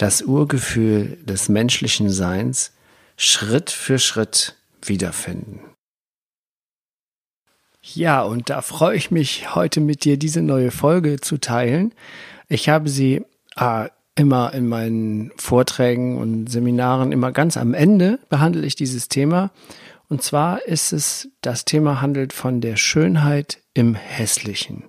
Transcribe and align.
das 0.00 0.22
Urgefühl 0.22 1.18
des 1.24 1.50
menschlichen 1.50 2.08
Seins 2.08 2.72
Schritt 3.18 3.70
für 3.70 3.98
Schritt 3.98 4.56
wiederfinden. 4.82 5.60
Ja, 7.82 8.22
und 8.22 8.48
da 8.48 8.62
freue 8.62 8.96
ich 8.96 9.10
mich, 9.10 9.54
heute 9.54 9.80
mit 9.80 10.04
dir 10.04 10.16
diese 10.16 10.40
neue 10.40 10.70
Folge 10.70 11.20
zu 11.20 11.36
teilen. 11.36 11.92
Ich 12.48 12.70
habe 12.70 12.88
sie 12.88 13.26
äh, 13.56 13.88
immer 14.14 14.54
in 14.54 14.68
meinen 14.68 15.32
Vorträgen 15.36 16.16
und 16.16 16.50
Seminaren 16.50 17.12
immer 17.12 17.30
ganz 17.30 17.58
am 17.58 17.74
Ende 17.74 18.18
behandle 18.30 18.64
ich 18.66 18.76
dieses 18.76 19.08
Thema. 19.08 19.50
Und 20.08 20.22
zwar 20.22 20.64
ist 20.66 20.94
es, 20.94 21.28
das 21.42 21.66
Thema 21.66 22.00
handelt 22.00 22.32
von 22.32 22.62
der 22.62 22.76
Schönheit 22.76 23.58
im 23.74 23.94
Hässlichen. 23.94 24.84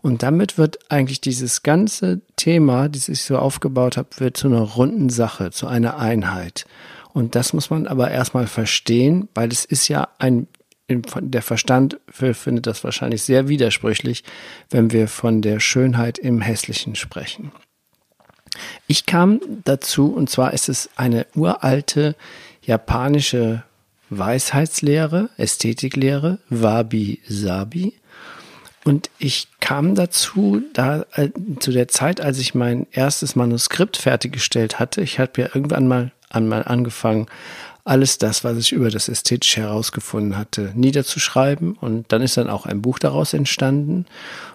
Und 0.00 0.22
damit 0.22 0.58
wird 0.58 0.78
eigentlich 0.90 1.20
dieses 1.20 1.62
ganze 1.62 2.20
Thema, 2.36 2.88
das 2.88 3.08
ich 3.08 3.22
so 3.22 3.36
aufgebaut 3.36 3.96
habe, 3.96 4.08
wird 4.18 4.36
zu 4.36 4.48
einer 4.48 4.60
runden 4.60 5.10
Sache, 5.10 5.50
zu 5.50 5.66
einer 5.66 5.98
Einheit. 5.98 6.66
Und 7.12 7.34
das 7.34 7.52
muss 7.52 7.70
man 7.70 7.86
aber 7.86 8.10
erstmal 8.10 8.46
verstehen, 8.46 9.28
weil 9.34 9.50
es 9.50 9.64
ist 9.64 9.88
ja 9.88 10.08
ein, 10.18 10.46
der 10.88 11.42
Verstand 11.42 11.98
findet 12.10 12.66
das 12.66 12.84
wahrscheinlich 12.84 13.22
sehr 13.22 13.48
widersprüchlich, 13.48 14.24
wenn 14.70 14.92
wir 14.92 15.08
von 15.08 15.42
der 15.42 15.60
Schönheit 15.60 16.18
im 16.18 16.40
Hässlichen 16.40 16.94
sprechen. 16.94 17.52
Ich 18.86 19.04
kam 19.04 19.40
dazu, 19.64 20.12
und 20.12 20.30
zwar 20.30 20.52
ist 20.52 20.68
es 20.68 20.90
eine 20.96 21.26
uralte 21.34 22.16
japanische 22.62 23.64
Weisheitslehre, 24.10 25.30
Ästhetiklehre, 25.36 26.38
Wabi 26.48 27.20
Sabi. 27.26 27.94
Und 28.88 29.10
ich 29.18 29.48
kam 29.60 29.94
dazu, 29.94 30.62
da 30.72 31.04
äh, 31.12 31.28
zu 31.60 31.72
der 31.72 31.88
Zeit, 31.88 32.22
als 32.22 32.38
ich 32.38 32.54
mein 32.54 32.86
erstes 32.90 33.36
Manuskript 33.36 33.98
fertiggestellt 33.98 34.78
hatte, 34.78 35.02
ich 35.02 35.18
habe 35.18 35.42
ja 35.42 35.48
irgendwann 35.52 35.86
mal 35.86 36.10
einmal 36.30 36.64
angefangen, 36.64 37.26
alles 37.84 38.16
das, 38.16 38.44
was 38.44 38.56
ich 38.56 38.72
über 38.72 38.88
das 38.88 39.10
Ästhetische 39.10 39.60
herausgefunden 39.60 40.38
hatte, 40.38 40.72
niederzuschreiben. 40.74 41.72
Und 41.78 42.10
dann 42.10 42.22
ist 42.22 42.38
dann 42.38 42.48
auch 42.48 42.64
ein 42.64 42.80
Buch 42.80 42.98
daraus 42.98 43.34
entstanden. 43.34 44.06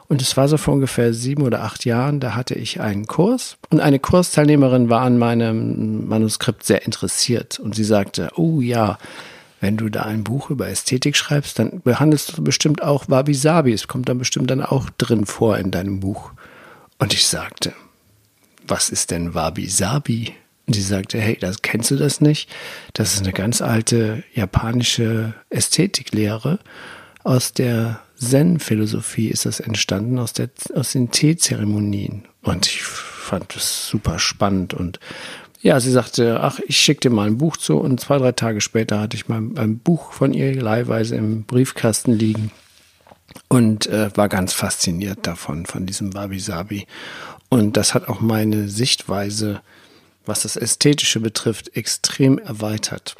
Und 0.07 0.23
es 0.23 0.35
war 0.35 0.47
so 0.47 0.57
vor 0.57 0.73
ungefähr 0.73 1.13
sieben 1.13 1.43
oder 1.43 1.61
acht 1.61 1.85
Jahren, 1.85 2.19
da 2.19 2.33
hatte 2.33 2.55
ich 2.55 2.81
einen 2.81 3.05
Kurs. 3.05 3.57
Und 3.69 3.81
eine 3.81 3.99
Kursteilnehmerin 3.99 4.89
war 4.89 5.01
an 5.01 5.19
meinem 5.19 6.07
Manuskript 6.07 6.63
sehr 6.63 6.87
interessiert. 6.87 7.59
Und 7.59 7.75
sie 7.75 7.83
sagte, 7.83 8.31
oh 8.35 8.61
ja, 8.61 8.97
wenn 9.63 9.77
du 9.77 9.87
da 9.87 10.01
ein 10.01 10.25
Buch 10.25 10.49
über 10.49 10.67
Ästhetik 10.67 11.15
schreibst, 11.15 11.57
dann 11.57 11.79
behandelst 11.81 12.37
du 12.37 12.43
bestimmt 12.43 12.83
auch 12.83 13.05
Wabi 13.07 13.33
Sabi. 13.33 13.71
Es 13.71 13.87
kommt 13.87 14.09
dann 14.09 14.17
bestimmt 14.17 14.51
dann 14.51 14.61
auch 14.61 14.89
drin 14.97 15.25
vor 15.25 15.57
in 15.57 15.71
deinem 15.71 16.01
Buch. 16.01 16.33
Und 16.99 17.13
ich 17.13 17.25
sagte, 17.25 17.71
was 18.67 18.89
ist 18.89 19.11
denn 19.11 19.35
Wabi 19.35 19.69
Sabi? 19.69 20.33
Und 20.67 20.73
sie 20.73 20.81
sagte, 20.81 21.17
hey, 21.17 21.37
das 21.39 21.61
kennst 21.61 21.91
du 21.91 21.95
das 21.95 22.19
nicht? 22.19 22.53
Das 22.91 23.13
ist 23.13 23.21
eine 23.21 23.31
ganz 23.31 23.61
alte 23.61 24.25
japanische 24.33 25.33
Ästhetiklehre. 25.49 26.59
Aus 27.23 27.53
der 27.53 28.01
Zen-Philosophie 28.17 29.29
ist 29.29 29.45
das 29.45 29.61
entstanden, 29.61 30.19
aus, 30.19 30.33
der, 30.33 30.49
aus 30.75 30.91
den 30.91 31.09
Teezeremonien. 31.09 32.25
Und 32.41 32.65
ich 32.65 32.83
fand 32.83 33.55
das 33.55 33.87
super 33.87 34.19
spannend 34.19 34.73
und 34.73 34.99
ja, 35.63 35.79
sie 35.79 35.91
sagte, 35.91 36.41
ach, 36.41 36.59
ich 36.67 36.77
schicke 36.77 36.99
dir 36.99 37.09
mal 37.09 37.25
ein 37.25 37.37
Buch 37.37 37.55
zu 37.55 37.77
und 37.77 37.97
zwei, 38.01 38.17
drei 38.17 38.33
Tage 38.33 38.59
später 38.59 38.99
hatte 38.99 39.15
ich 39.15 39.29
mal 39.29 39.41
ein 39.55 39.79
Buch 39.79 40.11
von 40.11 40.33
ihr 40.33 40.61
leihweise 40.61 41.15
im 41.15 41.43
Briefkasten 41.43 42.11
liegen 42.11 42.51
und 43.47 43.87
äh, 43.87 44.15
war 44.15 44.27
ganz 44.27 44.51
fasziniert 44.51 45.25
davon, 45.25 45.65
von 45.65 45.85
diesem 45.85 46.13
Wabi 46.13 46.39
Sabi. 46.39 46.85
Und 47.47 47.77
das 47.77 47.93
hat 47.93 48.09
auch 48.09 48.19
meine 48.19 48.67
Sichtweise, 48.67 49.61
was 50.25 50.41
das 50.41 50.57
Ästhetische 50.57 51.21
betrifft, 51.21 51.77
extrem 51.77 52.39
erweitert. 52.39 53.15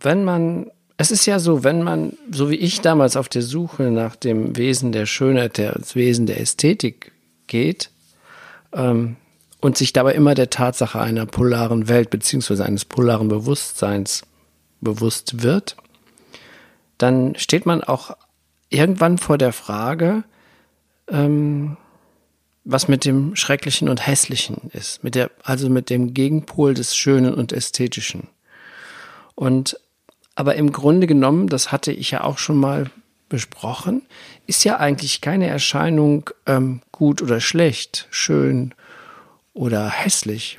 Wenn 0.00 0.24
man, 0.24 0.72
es 0.96 1.12
ist 1.12 1.24
ja 1.24 1.38
so, 1.38 1.62
wenn 1.62 1.84
man, 1.84 2.14
so 2.32 2.50
wie 2.50 2.56
ich 2.56 2.80
damals 2.80 3.16
auf 3.16 3.28
der 3.28 3.42
Suche 3.42 3.84
nach 3.92 4.16
dem 4.16 4.56
Wesen 4.56 4.90
der 4.90 5.06
Schönheit, 5.06 5.58
das 5.58 5.94
Wesen 5.94 6.26
der 6.26 6.40
Ästhetik 6.40 7.12
geht, 7.46 7.90
ähm, 8.72 9.16
und 9.64 9.78
sich 9.78 9.94
dabei 9.94 10.12
immer 10.12 10.34
der 10.34 10.50
Tatsache 10.50 11.00
einer 11.00 11.24
polaren 11.24 11.88
Welt 11.88 12.10
beziehungsweise 12.10 12.66
eines 12.66 12.84
polaren 12.84 13.28
Bewusstseins 13.28 14.24
bewusst 14.82 15.42
wird, 15.42 15.76
dann 16.98 17.34
steht 17.36 17.64
man 17.64 17.82
auch 17.82 18.14
irgendwann 18.68 19.16
vor 19.16 19.38
der 19.38 19.54
Frage, 19.54 20.24
ähm, 21.08 21.78
was 22.64 22.88
mit 22.88 23.06
dem 23.06 23.36
Schrecklichen 23.36 23.88
und 23.88 24.06
Hässlichen 24.06 24.70
ist, 24.74 25.02
mit 25.02 25.14
der, 25.14 25.30
also 25.42 25.70
mit 25.70 25.88
dem 25.88 26.12
Gegenpol 26.12 26.74
des 26.74 26.94
Schönen 26.94 27.32
und 27.32 27.50
Ästhetischen. 27.50 28.28
Und 29.34 29.80
aber 30.34 30.56
im 30.56 30.72
Grunde 30.72 31.06
genommen, 31.06 31.48
das 31.48 31.72
hatte 31.72 31.90
ich 31.90 32.10
ja 32.10 32.22
auch 32.22 32.36
schon 32.36 32.56
mal 32.56 32.90
besprochen, 33.30 34.02
ist 34.46 34.62
ja 34.64 34.76
eigentlich 34.76 35.22
keine 35.22 35.46
Erscheinung 35.46 36.28
ähm, 36.44 36.82
gut 36.92 37.22
oder 37.22 37.40
schlecht, 37.40 38.08
schön 38.10 38.74
oder 39.54 39.88
hässlich, 39.88 40.58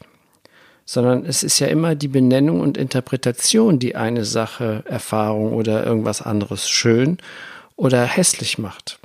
sondern 0.85 1.25
es 1.25 1.44
ist 1.44 1.59
ja 1.59 1.67
immer 1.67 1.95
die 1.95 2.07
Benennung 2.07 2.61
und 2.61 2.78
Interpretation, 2.78 3.79
die 3.79 3.95
eine 3.95 4.25
Sache, 4.25 4.83
Erfahrung 4.88 5.53
oder 5.53 5.85
irgendwas 5.85 6.22
anderes 6.22 6.69
schön 6.69 7.17
oder 7.75 8.03
hässlich 8.06 8.57
macht. 8.57 9.00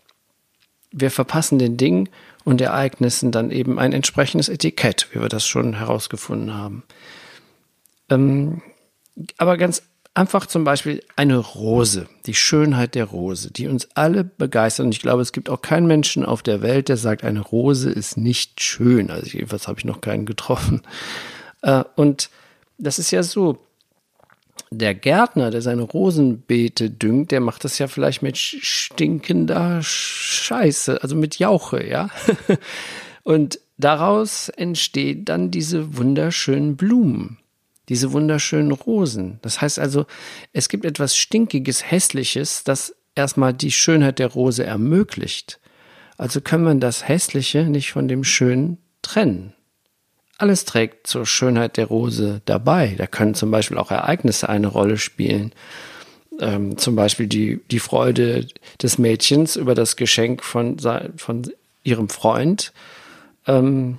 Wir 0.92 1.10
verpassen 1.10 1.58
den 1.58 1.76
Dingen 1.76 2.08
und 2.44 2.60
Ereignissen 2.60 3.32
dann 3.32 3.50
eben 3.50 3.78
ein 3.78 3.92
entsprechendes 3.92 4.48
Etikett, 4.48 5.08
wie 5.12 5.20
wir 5.20 5.28
das 5.28 5.46
schon 5.46 5.74
herausgefunden 5.74 6.54
haben. 6.54 6.84
Ähm, 8.08 8.62
aber 9.36 9.56
ganz 9.56 9.82
einfach 10.14 10.46
zum 10.46 10.64
Beispiel 10.64 11.02
eine 11.16 11.36
Rose, 11.36 12.08
die 12.26 12.34
Schönheit 12.34 12.94
der 12.94 13.06
Rose, 13.06 13.50
die 13.50 13.68
uns 13.68 13.88
alle 13.94 14.24
begeistert. 14.24 14.86
Und 14.86 14.92
ich 14.92 15.00
glaube, 15.00 15.22
es 15.22 15.32
gibt 15.32 15.48
auch 15.48 15.62
keinen 15.62 15.86
Menschen 15.86 16.24
auf 16.24 16.42
der 16.42 16.62
Welt, 16.62 16.88
der 16.88 16.96
sagt, 16.96 17.24
eine 17.24 17.40
Rose 17.40 17.90
ist 17.90 18.16
nicht 18.16 18.62
schön. 18.62 19.10
Also 19.10 19.26
jedenfalls 19.26 19.68
habe 19.68 19.78
ich 19.78 19.84
noch 19.84 20.00
keinen 20.00 20.26
getroffen. 20.26 20.82
Äh, 21.62 21.84
und 21.94 22.30
das 22.78 22.98
ist 22.98 23.10
ja 23.10 23.22
so. 23.22 23.58
Der 24.70 24.94
Gärtner, 24.94 25.50
der 25.50 25.60
seine 25.60 25.82
Rosenbeete 25.82 26.88
düngt, 26.88 27.32
der 27.32 27.40
macht 27.40 27.64
das 27.64 27.78
ja 27.78 27.86
vielleicht 27.86 28.22
mit 28.22 28.38
stinkender 28.38 29.82
Scheiße, 29.82 31.02
also 31.02 31.16
mit 31.16 31.38
Jauche, 31.38 31.86
ja. 31.86 32.08
Und 33.24 33.60
daraus 33.76 34.48
entstehen 34.48 35.26
dann 35.26 35.50
diese 35.50 35.98
wunderschönen 35.98 36.78
Blumen 36.78 37.36
diese 37.90 38.12
wunderschönen 38.12 38.72
Rosen. 38.72 39.40
Das 39.42 39.60
heißt 39.60 39.78
also, 39.78 40.06
es 40.52 40.68
gibt 40.68 40.84
etwas 40.86 41.16
Stinkiges, 41.16 41.90
Hässliches, 41.90 42.64
das 42.64 42.94
erstmal 43.16 43.52
die 43.52 43.72
Schönheit 43.72 44.20
der 44.20 44.28
Rose 44.28 44.64
ermöglicht. 44.64 45.60
Also 46.16 46.40
kann 46.40 46.62
man 46.62 46.80
das 46.80 47.08
Hässliche 47.08 47.64
nicht 47.64 47.90
von 47.92 48.06
dem 48.06 48.22
Schönen 48.24 48.78
trennen. 49.02 49.54
Alles 50.38 50.64
trägt 50.64 51.06
zur 51.06 51.26
Schönheit 51.26 51.76
der 51.76 51.86
Rose 51.86 52.40
dabei. 52.44 52.94
Da 52.96 53.06
können 53.06 53.34
zum 53.34 53.50
Beispiel 53.50 53.76
auch 53.76 53.90
Ereignisse 53.90 54.48
eine 54.48 54.68
Rolle 54.68 54.96
spielen. 54.96 55.52
Ähm, 56.38 56.78
zum 56.78 56.94
Beispiel 56.94 57.26
die, 57.26 57.60
die 57.70 57.80
Freude 57.80 58.46
des 58.80 58.98
Mädchens 58.98 59.56
über 59.56 59.74
das 59.74 59.96
Geschenk 59.96 60.44
von, 60.44 60.78
von 61.16 61.50
ihrem 61.82 62.08
Freund. 62.08 62.72
Ähm, 63.46 63.98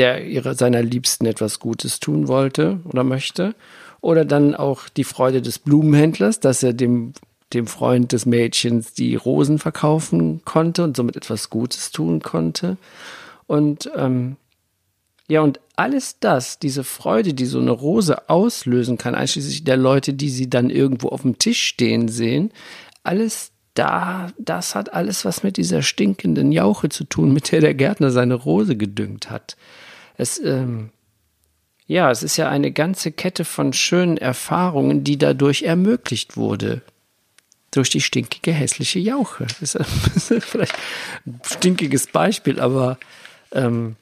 der 0.00 0.24
ihre, 0.24 0.54
seiner 0.54 0.82
Liebsten 0.82 1.26
etwas 1.26 1.60
Gutes 1.60 2.00
tun 2.00 2.26
wollte 2.26 2.80
oder 2.84 3.04
möchte. 3.04 3.54
Oder 4.00 4.24
dann 4.24 4.54
auch 4.54 4.88
die 4.88 5.04
Freude 5.04 5.42
des 5.42 5.58
Blumenhändlers, 5.58 6.40
dass 6.40 6.62
er 6.62 6.72
dem, 6.72 7.12
dem 7.52 7.66
Freund 7.66 8.12
des 8.12 8.24
Mädchens 8.24 8.94
die 8.94 9.14
Rosen 9.14 9.58
verkaufen 9.58 10.40
konnte 10.46 10.84
und 10.84 10.96
somit 10.96 11.16
etwas 11.16 11.50
Gutes 11.50 11.90
tun 11.90 12.20
konnte. 12.22 12.78
Und 13.46 13.90
ähm, 13.94 14.36
ja, 15.28 15.42
und 15.42 15.60
alles 15.76 16.16
das, 16.18 16.58
diese 16.58 16.82
Freude, 16.82 17.34
die 17.34 17.44
so 17.44 17.60
eine 17.60 17.70
Rose 17.70 18.30
auslösen 18.30 18.96
kann, 18.96 19.14
einschließlich 19.14 19.64
der 19.64 19.76
Leute, 19.76 20.14
die 20.14 20.30
sie 20.30 20.48
dann 20.48 20.70
irgendwo 20.70 21.10
auf 21.10 21.22
dem 21.22 21.38
Tisch 21.38 21.62
stehen 21.62 22.08
sehen, 22.08 22.52
alles 23.02 23.52
da, 23.74 24.32
das 24.38 24.74
hat 24.74 24.94
alles 24.94 25.26
was 25.26 25.42
mit 25.42 25.58
dieser 25.58 25.82
stinkenden 25.82 26.52
Jauche 26.52 26.88
zu 26.88 27.04
tun, 27.04 27.34
mit 27.34 27.52
der 27.52 27.60
der 27.60 27.74
Gärtner 27.74 28.10
seine 28.10 28.34
Rose 28.34 28.76
gedüngt 28.76 29.30
hat. 29.30 29.56
Es, 30.20 30.38
ähm, 30.38 30.90
ja, 31.86 32.10
es 32.10 32.22
ist 32.22 32.36
ja 32.36 32.48
eine 32.48 32.70
ganze 32.70 33.10
Kette 33.10 33.44
von 33.44 33.72
schönen 33.72 34.16
Erfahrungen, 34.16 35.02
die 35.02 35.18
dadurch 35.18 35.62
ermöglicht 35.62 36.36
wurde. 36.36 36.82
Durch 37.72 37.90
die 37.90 38.00
stinkige, 38.00 38.52
hässliche 38.52 38.98
Jauche. 38.98 39.46
Das 39.60 39.74
ist 39.74 40.44
vielleicht 40.44 40.74
ein 41.26 41.40
stinkiges 41.44 42.08
Beispiel, 42.08 42.60
aber, 42.60 42.98
ähm, 43.52 43.96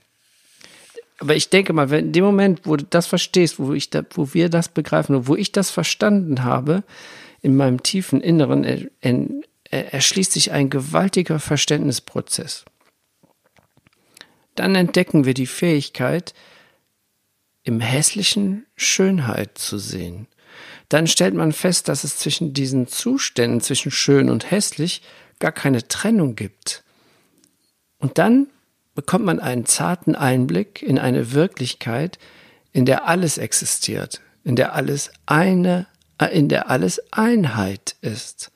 aber 1.19 1.35
ich 1.35 1.51
denke 1.51 1.73
mal, 1.73 1.91
wenn 1.91 2.07
in 2.07 2.13
dem 2.13 2.25
Moment, 2.25 2.63
wo 2.65 2.77
du 2.77 2.85
das 2.89 3.07
verstehst, 3.07 3.59
wo 3.59 3.73
ich 3.73 3.91
da, 3.91 4.03
wo 4.13 4.33
wir 4.33 4.49
das 4.49 4.69
begreifen, 4.69 5.27
wo 5.27 5.37
ich 5.37 5.53
das 5.53 5.71
verstanden 5.71 6.45
habe, 6.45 6.83
in 7.43 7.57
meinem 7.57 7.83
tiefen 7.83 8.21
Inneren, 8.21 8.91
erschließt 9.71 10.33
sich 10.33 10.51
ein 10.51 10.71
gewaltiger 10.71 11.39
Verständnisprozess. 11.39 12.65
Dann 14.59 14.75
entdecken 14.75 15.25
wir 15.25 15.35
die 15.35 15.47
Fähigkeit, 15.47 16.35
im 17.63 17.81
Hässlichen 17.81 18.67
Schönheit 18.75 19.57
zu 19.57 19.79
sehen. 19.79 20.27
Dann 20.89 21.07
stellt 21.07 21.35
man 21.35 21.53
fest, 21.53 21.87
dass 21.87 22.03
es 22.03 22.19
zwischen 22.19 22.55
diesen 22.55 22.89
Zuständen, 22.89 23.61
zwischen 23.61 23.93
schön 23.93 24.29
und 24.29 24.51
hässlich, 24.51 25.03
gar 25.39 25.53
keine 25.53 25.87
Trennung 25.87 26.35
gibt. 26.35 26.83
Und 27.99 28.19
dann 28.19 28.49
bekommt 28.97 29.25
man 29.25 29.39
einen 29.39 29.65
zarten 29.65 30.17
Einblick 30.17 30.83
in 30.83 30.99
eine 30.99 31.33
Wirklichkeit, 31.33 32.19
in 32.73 32.85
der 32.85 33.07
alles 33.07 33.39
existiert, 33.39 34.21
in 34.43 34.57
der 34.57 34.75
alles 34.75 35.13
eine, 35.27 35.87
äh, 36.19 36.37
in 36.37 36.49
der 36.49 36.69
alles 36.69 37.01
Einheit 37.13 37.95
ist 38.01 38.51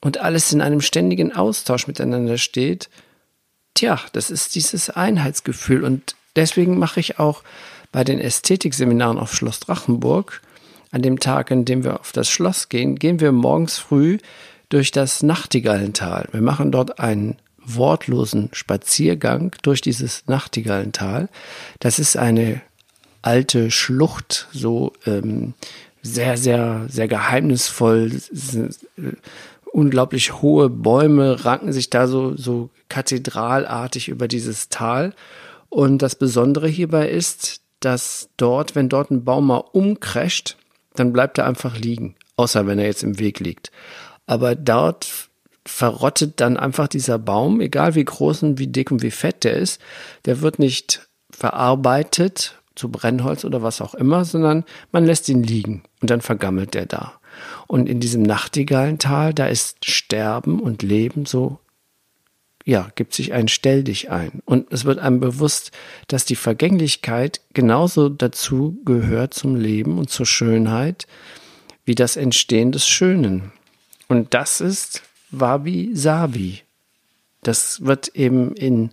und 0.00 0.16
alles 0.18 0.50
in 0.50 0.62
einem 0.62 0.80
ständigen 0.80 1.32
Austausch 1.32 1.86
miteinander 1.86 2.38
steht. 2.38 2.88
Tja, 3.74 4.00
das 4.12 4.30
ist 4.30 4.54
dieses 4.54 4.90
Einheitsgefühl 4.90 5.84
und 5.84 6.14
deswegen 6.36 6.78
mache 6.78 7.00
ich 7.00 7.18
auch 7.18 7.42
bei 7.90 8.04
den 8.04 8.20
Ästhetikseminaren 8.20 9.18
auf 9.18 9.34
Schloss 9.34 9.60
Drachenburg, 9.60 10.40
an 10.90 11.02
dem 11.02 11.18
Tag, 11.20 11.50
an 11.50 11.64
dem 11.64 11.84
wir 11.84 12.00
auf 12.00 12.12
das 12.12 12.28
Schloss 12.28 12.68
gehen, 12.68 12.96
gehen 12.96 13.20
wir 13.20 13.32
morgens 13.32 13.78
früh 13.78 14.18
durch 14.68 14.90
das 14.90 15.22
Nachtigallental. 15.22 16.28
Wir 16.32 16.42
machen 16.42 16.70
dort 16.70 16.98
einen 17.00 17.36
wortlosen 17.64 18.50
Spaziergang 18.52 19.54
durch 19.62 19.80
dieses 19.80 20.24
Nachtigallental. 20.26 21.28
Das 21.80 21.98
ist 21.98 22.16
eine 22.16 22.60
alte 23.22 23.70
Schlucht, 23.70 24.48
so 24.52 24.92
ähm, 25.06 25.54
sehr, 26.02 26.36
sehr, 26.36 26.86
sehr 26.88 27.08
geheimnisvoll. 27.08 28.12
Unglaublich 29.72 30.42
hohe 30.42 30.68
Bäume 30.68 31.44
ranken 31.44 31.72
sich 31.72 31.90
da 31.90 32.06
so, 32.06 32.36
so 32.36 32.70
kathedralartig 32.88 34.08
über 34.08 34.28
dieses 34.28 34.68
Tal. 34.68 35.14
Und 35.70 36.02
das 36.02 36.14
Besondere 36.14 36.68
hierbei 36.68 37.08
ist, 37.08 37.62
dass 37.80 38.28
dort, 38.36 38.74
wenn 38.74 38.88
dort 38.88 39.10
ein 39.10 39.24
Baum 39.24 39.46
mal 39.46 39.64
umcrasht, 39.72 40.56
dann 40.94 41.12
bleibt 41.12 41.38
er 41.38 41.46
einfach 41.46 41.78
liegen. 41.78 42.16
Außer 42.36 42.66
wenn 42.66 42.78
er 42.78 42.86
jetzt 42.86 43.02
im 43.02 43.18
Weg 43.18 43.40
liegt. 43.40 43.72
Aber 44.26 44.54
dort 44.54 45.08
verrottet 45.64 46.40
dann 46.40 46.56
einfach 46.56 46.88
dieser 46.88 47.18
Baum, 47.18 47.60
egal 47.60 47.94
wie 47.94 48.04
groß 48.04 48.42
und 48.42 48.58
wie 48.58 48.66
dick 48.66 48.90
und 48.90 49.02
wie 49.02 49.10
fett 49.10 49.44
der 49.44 49.54
ist, 49.54 49.80
der 50.24 50.40
wird 50.40 50.58
nicht 50.58 51.08
verarbeitet 51.30 52.60
zu 52.74 52.90
Brennholz 52.90 53.44
oder 53.44 53.62
was 53.62 53.80
auch 53.80 53.94
immer, 53.94 54.24
sondern 54.24 54.64
man 54.90 55.04
lässt 55.04 55.28
ihn 55.28 55.42
liegen 55.42 55.82
und 56.00 56.10
dann 56.10 56.20
vergammelt 56.20 56.74
der 56.74 56.86
da. 56.86 57.14
Und 57.66 57.88
in 57.88 58.00
diesem 58.00 58.22
Nachtigallental, 58.22 59.34
da 59.34 59.46
ist 59.46 59.84
Sterben 59.88 60.60
und 60.60 60.82
Leben 60.82 61.26
so 61.26 61.58
ja, 62.64 62.90
gibt 62.94 63.14
sich 63.14 63.32
ein 63.32 63.48
Stell 63.48 63.82
dich 63.84 64.10
ein. 64.10 64.40
Und 64.44 64.72
es 64.72 64.84
wird 64.84 64.98
einem 64.98 65.20
bewusst, 65.20 65.72
dass 66.08 66.24
die 66.24 66.36
Vergänglichkeit 66.36 67.40
genauso 67.54 68.08
dazu 68.08 68.78
gehört 68.84 69.34
zum 69.34 69.56
Leben 69.56 69.98
und 69.98 70.10
zur 70.10 70.26
Schönheit, 70.26 71.06
wie 71.84 71.94
das 71.94 72.16
Entstehen 72.16 72.72
des 72.72 72.86
Schönen. 72.86 73.52
Und 74.08 74.34
das 74.34 74.60
ist 74.60 75.02
Wabi 75.30 75.90
Sabi. 75.94 76.62
Das 77.42 77.84
wird 77.84 78.08
eben 78.14 78.54
in, 78.54 78.90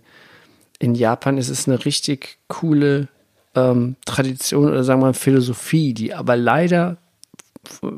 in 0.80 0.94
Japan 0.94 1.38
ist 1.38 1.50
es 1.50 1.68
eine 1.68 1.84
richtig 1.84 2.38
coole 2.48 3.08
ähm, 3.54 3.96
Tradition 4.04 4.68
oder 4.68 4.82
sagen 4.82 5.00
wir 5.00 5.06
mal 5.06 5.14
Philosophie, 5.14 5.94
die 5.94 6.14
aber 6.14 6.36
leider 6.36 6.96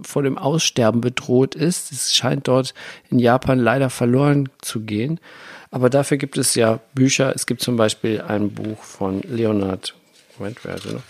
vor 0.03 0.23
dem 0.23 0.39
Aussterben 0.39 1.01
bedroht 1.01 1.55
ist. 1.55 1.93
Es 1.93 2.15
scheint 2.15 2.49
dort 2.49 2.75
in 3.11 3.19
Japan 3.19 3.59
leider 3.59 3.91
verloren 3.91 4.49
zu 4.61 4.81
gehen. 4.81 5.21
Aber 5.71 5.89
dafür 5.89 6.17
gibt 6.17 6.37
es 6.37 6.55
ja 6.55 6.81
Bücher. 6.95 7.33
Es 7.35 7.47
gibt 7.47 7.63
zum 7.63 7.77
Beispiel 7.77 8.21
ein 8.21 8.51
Buch 8.51 8.83
von 8.83 9.23
Leonard, 9.23 9.95
Moment, 10.39 10.59
wer 10.65 10.75
ist 10.75 10.87
noch? 10.87 11.03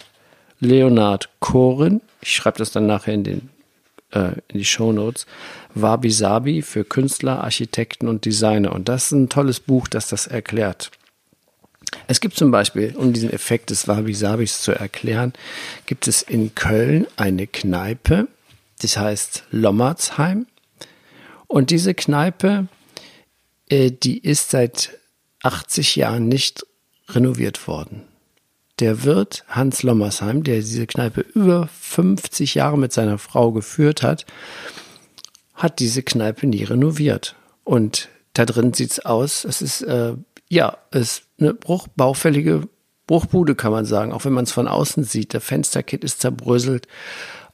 Leonard 0.60 1.28
Koren. 1.40 2.00
Ich 2.20 2.34
schreibe 2.34 2.58
das 2.58 2.70
dann 2.70 2.86
nachher 2.86 3.14
in, 3.14 3.24
den, 3.24 3.48
äh, 4.12 4.32
in 4.48 4.58
die 4.58 4.64
Show 4.64 4.92
Notes. 4.92 5.26
Wabi 5.74 6.10
Sabi 6.10 6.62
für 6.62 6.84
Künstler, 6.84 7.42
Architekten 7.42 8.06
und 8.06 8.24
Designer. 8.24 8.72
Und 8.72 8.88
das 8.88 9.06
ist 9.06 9.12
ein 9.12 9.28
tolles 9.28 9.58
Buch, 9.58 9.88
das 9.88 10.08
das 10.08 10.28
erklärt. 10.28 10.92
Es 12.06 12.20
gibt 12.20 12.36
zum 12.36 12.50
Beispiel, 12.50 12.94
um 12.96 13.12
diesen 13.12 13.32
Effekt 13.32 13.70
des 13.70 13.88
Wabi-Sabis 13.88 14.62
zu 14.62 14.72
erklären, 14.72 15.32
gibt 15.86 16.08
es 16.08 16.22
in 16.22 16.54
Köln 16.54 17.06
eine 17.16 17.46
Kneipe, 17.46 18.28
das 18.82 18.96
heißt 18.96 19.44
Lommertsheim. 19.50 20.46
Und 21.46 21.70
diese 21.70 21.94
Kneipe 21.94 22.68
äh, 23.72 23.90
die 23.90 24.18
ist 24.18 24.50
seit 24.50 24.98
80 25.42 25.96
Jahren 25.96 26.28
nicht 26.28 26.66
renoviert 27.08 27.66
worden. 27.66 28.02
Der 28.80 29.04
Wirt 29.04 29.44
Hans 29.48 29.82
Lommersheim, 29.82 30.42
der 30.42 30.56
diese 30.56 30.86
Kneipe 30.86 31.22
über 31.22 31.68
50 31.68 32.54
Jahre 32.54 32.78
mit 32.78 32.92
seiner 32.92 33.18
Frau 33.18 33.50
geführt 33.52 34.02
hat, 34.02 34.26
hat 35.54 35.78
diese 35.78 36.02
Kneipe 36.02 36.46
nie 36.46 36.64
renoviert. 36.64 37.34
Und 37.64 38.08
da 38.34 38.44
drin 38.44 38.74
sieht 38.74 38.90
es 38.90 39.00
aus, 39.00 39.44
es 39.44 39.62
ist, 39.62 39.82
äh, 39.82 40.14
ja, 40.48 40.76
es 40.90 41.00
ist 41.00 41.22
eine 41.38 41.54
Bruch, 41.54 41.88
baufällige 41.88 42.68
Bruchbude, 43.06 43.54
kann 43.54 43.72
man 43.72 43.86
sagen, 43.86 44.12
auch 44.12 44.24
wenn 44.24 44.32
man 44.32 44.44
es 44.44 44.52
von 44.52 44.68
außen 44.68 45.04
sieht. 45.04 45.32
Der 45.32 45.40
Fensterkit 45.40 46.04
ist 46.04 46.20
zerbröselt. 46.20 46.88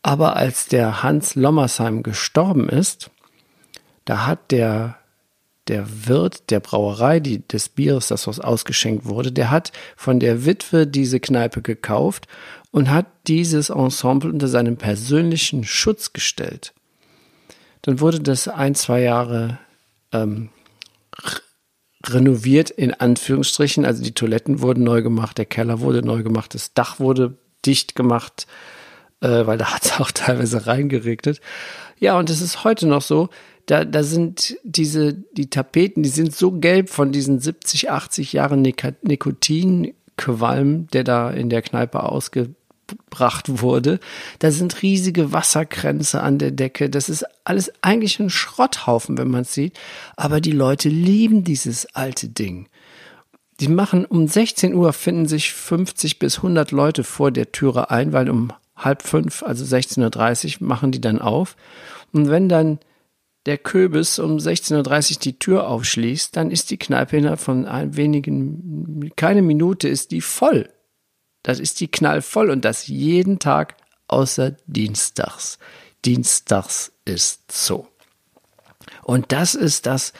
Aber 0.02 0.36
als 0.36 0.66
der 0.66 1.02
Hans 1.02 1.34
Lommersheim 1.34 2.02
gestorben 2.02 2.68
ist, 2.68 3.10
da 4.04 4.26
hat 4.26 4.50
der 4.50 4.98
der 5.68 6.06
Wirt 6.06 6.50
der 6.50 6.60
Brauerei, 6.60 7.20
die, 7.20 7.46
des 7.46 7.68
Bieres, 7.68 8.08
das 8.08 8.26
ausgeschenkt 8.26 9.04
wurde, 9.04 9.32
der 9.32 9.50
hat 9.50 9.72
von 9.96 10.18
der 10.18 10.44
Witwe 10.44 10.86
diese 10.86 11.20
Kneipe 11.20 11.62
gekauft 11.62 12.26
und 12.70 12.90
hat 12.90 13.06
dieses 13.26 13.70
Ensemble 13.70 14.30
unter 14.30 14.48
seinen 14.48 14.76
persönlichen 14.76 15.64
Schutz 15.64 16.12
gestellt. 16.12 16.72
Dann 17.82 18.00
wurde 18.00 18.20
das 18.20 18.48
ein, 18.48 18.74
zwei 18.74 19.02
Jahre 19.02 19.58
ähm, 20.12 20.50
renoviert, 22.04 22.70
in 22.70 22.92
Anführungsstrichen. 22.94 23.84
Also 23.84 24.02
die 24.02 24.14
Toiletten 24.14 24.60
wurden 24.60 24.84
neu 24.84 25.02
gemacht, 25.02 25.38
der 25.38 25.46
Keller 25.46 25.80
wurde 25.80 26.02
neu 26.02 26.22
gemacht, 26.22 26.54
das 26.54 26.74
Dach 26.74 26.98
wurde 26.98 27.36
dicht 27.64 27.94
gemacht, 27.94 28.46
äh, 29.20 29.46
weil 29.46 29.58
da 29.58 29.74
hat 29.74 29.84
es 29.84 29.92
auch 30.00 30.10
teilweise 30.10 30.66
reingeregnet. 30.66 31.40
Ja, 31.98 32.18
und 32.18 32.30
es 32.30 32.40
ist 32.40 32.64
heute 32.64 32.86
noch 32.86 33.02
so, 33.02 33.28
da, 33.66 33.84
da 33.84 34.02
sind 34.02 34.56
diese, 34.64 35.12
die 35.12 35.50
Tapeten, 35.50 36.02
die 36.02 36.08
sind 36.08 36.34
so 36.34 36.52
gelb 36.52 36.88
von 36.88 37.12
diesen 37.12 37.38
70, 37.38 37.90
80 37.90 38.32
Jahren 38.32 38.62
Nikotinqualm, 38.62 40.86
der 40.88 41.04
da 41.04 41.28
in 41.30 41.50
der 41.50 41.60
Kneipe 41.60 42.02
ausgebracht 42.02 43.60
wurde. 43.60 44.00
Da 44.38 44.50
sind 44.52 44.80
riesige 44.80 45.32
Wasserkränze 45.32 46.22
an 46.22 46.38
der 46.38 46.50
Decke. 46.50 46.88
Das 46.88 47.10
ist 47.10 47.26
alles 47.44 47.70
eigentlich 47.82 48.18
ein 48.20 48.30
Schrotthaufen, 48.30 49.18
wenn 49.18 49.28
man 49.28 49.42
es 49.42 49.52
sieht. 49.52 49.78
Aber 50.16 50.40
die 50.40 50.52
Leute 50.52 50.88
lieben 50.88 51.44
dieses 51.44 51.84
alte 51.94 52.28
Ding. 52.28 52.70
Die 53.60 53.68
machen 53.68 54.06
um 54.06 54.28
16 54.28 54.72
Uhr 54.72 54.94
finden 54.94 55.26
sich 55.26 55.52
50 55.52 56.18
bis 56.18 56.38
100 56.38 56.70
Leute 56.70 57.04
vor 57.04 57.30
der 57.32 57.52
Türe 57.52 57.90
ein, 57.90 58.14
weil 58.14 58.30
um 58.30 58.50
halb 58.78 59.02
fünf, 59.02 59.42
also 59.42 59.64
16.30 59.64 60.60
Uhr, 60.60 60.66
machen 60.66 60.92
die 60.92 61.00
dann 61.00 61.20
auf. 61.20 61.56
Und 62.12 62.30
wenn 62.30 62.48
dann 62.48 62.78
der 63.46 63.58
Köbis 63.58 64.18
um 64.18 64.36
16.30 64.36 65.12
Uhr 65.14 65.20
die 65.20 65.38
Tür 65.38 65.68
aufschließt, 65.68 66.36
dann 66.36 66.50
ist 66.50 66.70
die 66.70 66.76
Kneipe 66.76 67.16
innerhalb 67.16 67.40
von 67.40 67.66
wenigen, 67.96 69.10
keine 69.16 69.42
Minute 69.42 69.88
ist 69.88 70.10
die 70.10 70.20
voll. 70.20 70.68
Das 71.42 71.60
ist 71.60 71.80
die 71.80 71.88
knallvoll 71.88 72.50
und 72.50 72.64
das 72.64 72.88
jeden 72.88 73.38
Tag 73.38 73.76
außer 74.06 74.56
Dienstags. 74.66 75.58
Dienstags 76.04 76.92
ist 77.04 77.50
so. 77.52 77.88
Und 79.02 79.32
das 79.32 79.54
ist 79.54 79.86
das, 79.86 80.12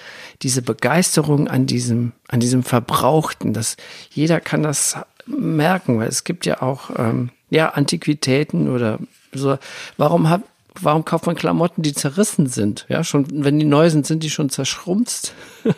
diese 0.43 0.63
Begeisterung 0.63 1.49
an 1.49 1.67
diesem, 1.67 2.13
an 2.29 2.41
diesem 2.41 2.63
Verbrauchten, 2.63 3.53
dass 3.53 3.77
jeder 4.11 4.41
kann 4.41 4.63
das 4.63 4.97
merken, 5.27 5.99
weil 5.99 6.09
es 6.09 6.25
gibt 6.25 6.47
ja 6.47 6.63
auch, 6.63 6.91
ähm, 6.97 7.31
ja, 7.51 7.71
Antiquitäten 7.71 8.69
oder 8.69 8.99
so. 9.33 9.59
Warum 9.97 10.29
hab, 10.29 10.43
warum 10.81 11.05
kauft 11.05 11.27
man 11.27 11.37
Klamotten, 11.37 11.83
die 11.83 11.95
zerrissen 11.95 12.47
sind? 12.47 12.87
Ja, 12.89 13.05
schon, 13.05 13.27
wenn 13.45 13.59
die 13.59 13.67
neu 13.67 13.91
sind, 13.91 14.07
sind 14.07 14.23
die 14.23 14.31
schon 14.31 14.51
zerschrumpft. 14.51 15.33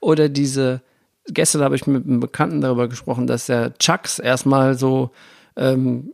Oder 0.00 0.28
diese, 0.28 0.80
gestern 1.26 1.62
habe 1.62 1.76
ich 1.76 1.86
mit 1.86 2.06
einem 2.06 2.20
Bekannten 2.20 2.60
darüber 2.60 2.88
gesprochen, 2.88 3.26
dass 3.26 3.46
der 3.46 3.74
Chucks 3.78 4.18
erstmal 4.18 4.78
so 4.78 5.10
ähm, 5.56 6.12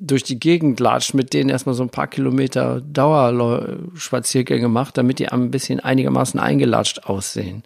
durch 0.00 0.22
die 0.22 0.40
Gegend 0.40 0.80
latscht, 0.80 1.14
mit 1.14 1.34
denen 1.34 1.50
erstmal 1.50 1.74
so 1.74 1.82
ein 1.82 1.90
paar 1.90 2.08
Kilometer 2.08 2.80
Dauerspaziergänge 2.80 4.68
macht, 4.68 4.96
damit 4.96 5.18
die 5.18 5.28
ein 5.28 5.50
bisschen 5.50 5.78
einigermaßen 5.80 6.40
eingelatscht 6.40 7.04
aussehen. 7.04 7.62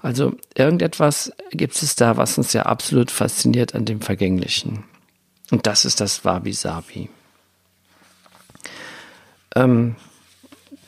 Also 0.00 0.32
irgendetwas 0.56 1.32
gibt 1.50 1.80
es 1.80 1.96
da, 1.96 2.16
was 2.16 2.36
uns 2.36 2.52
ja 2.52 2.62
absolut 2.62 3.10
fasziniert 3.10 3.74
an 3.74 3.84
dem 3.84 4.00
Vergänglichen. 4.00 4.84
Und 5.50 5.66
das 5.66 5.84
ist 5.84 6.00
das 6.00 6.24
Wabi-Sabi. 6.24 7.08
Ähm, 9.54 9.96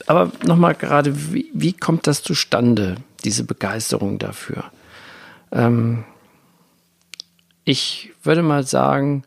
aber 0.06 0.32
nochmal 0.44 0.74
gerade, 0.74 1.32
wie, 1.32 1.50
wie 1.54 1.72
kommt 1.72 2.06
das 2.06 2.22
zustande, 2.22 2.96
diese 3.24 3.44
Begeisterung 3.44 4.18
dafür? 4.18 4.70
Ähm, 5.52 6.04
ich 7.64 8.12
würde 8.22 8.42
mal 8.42 8.66
sagen, 8.66 9.24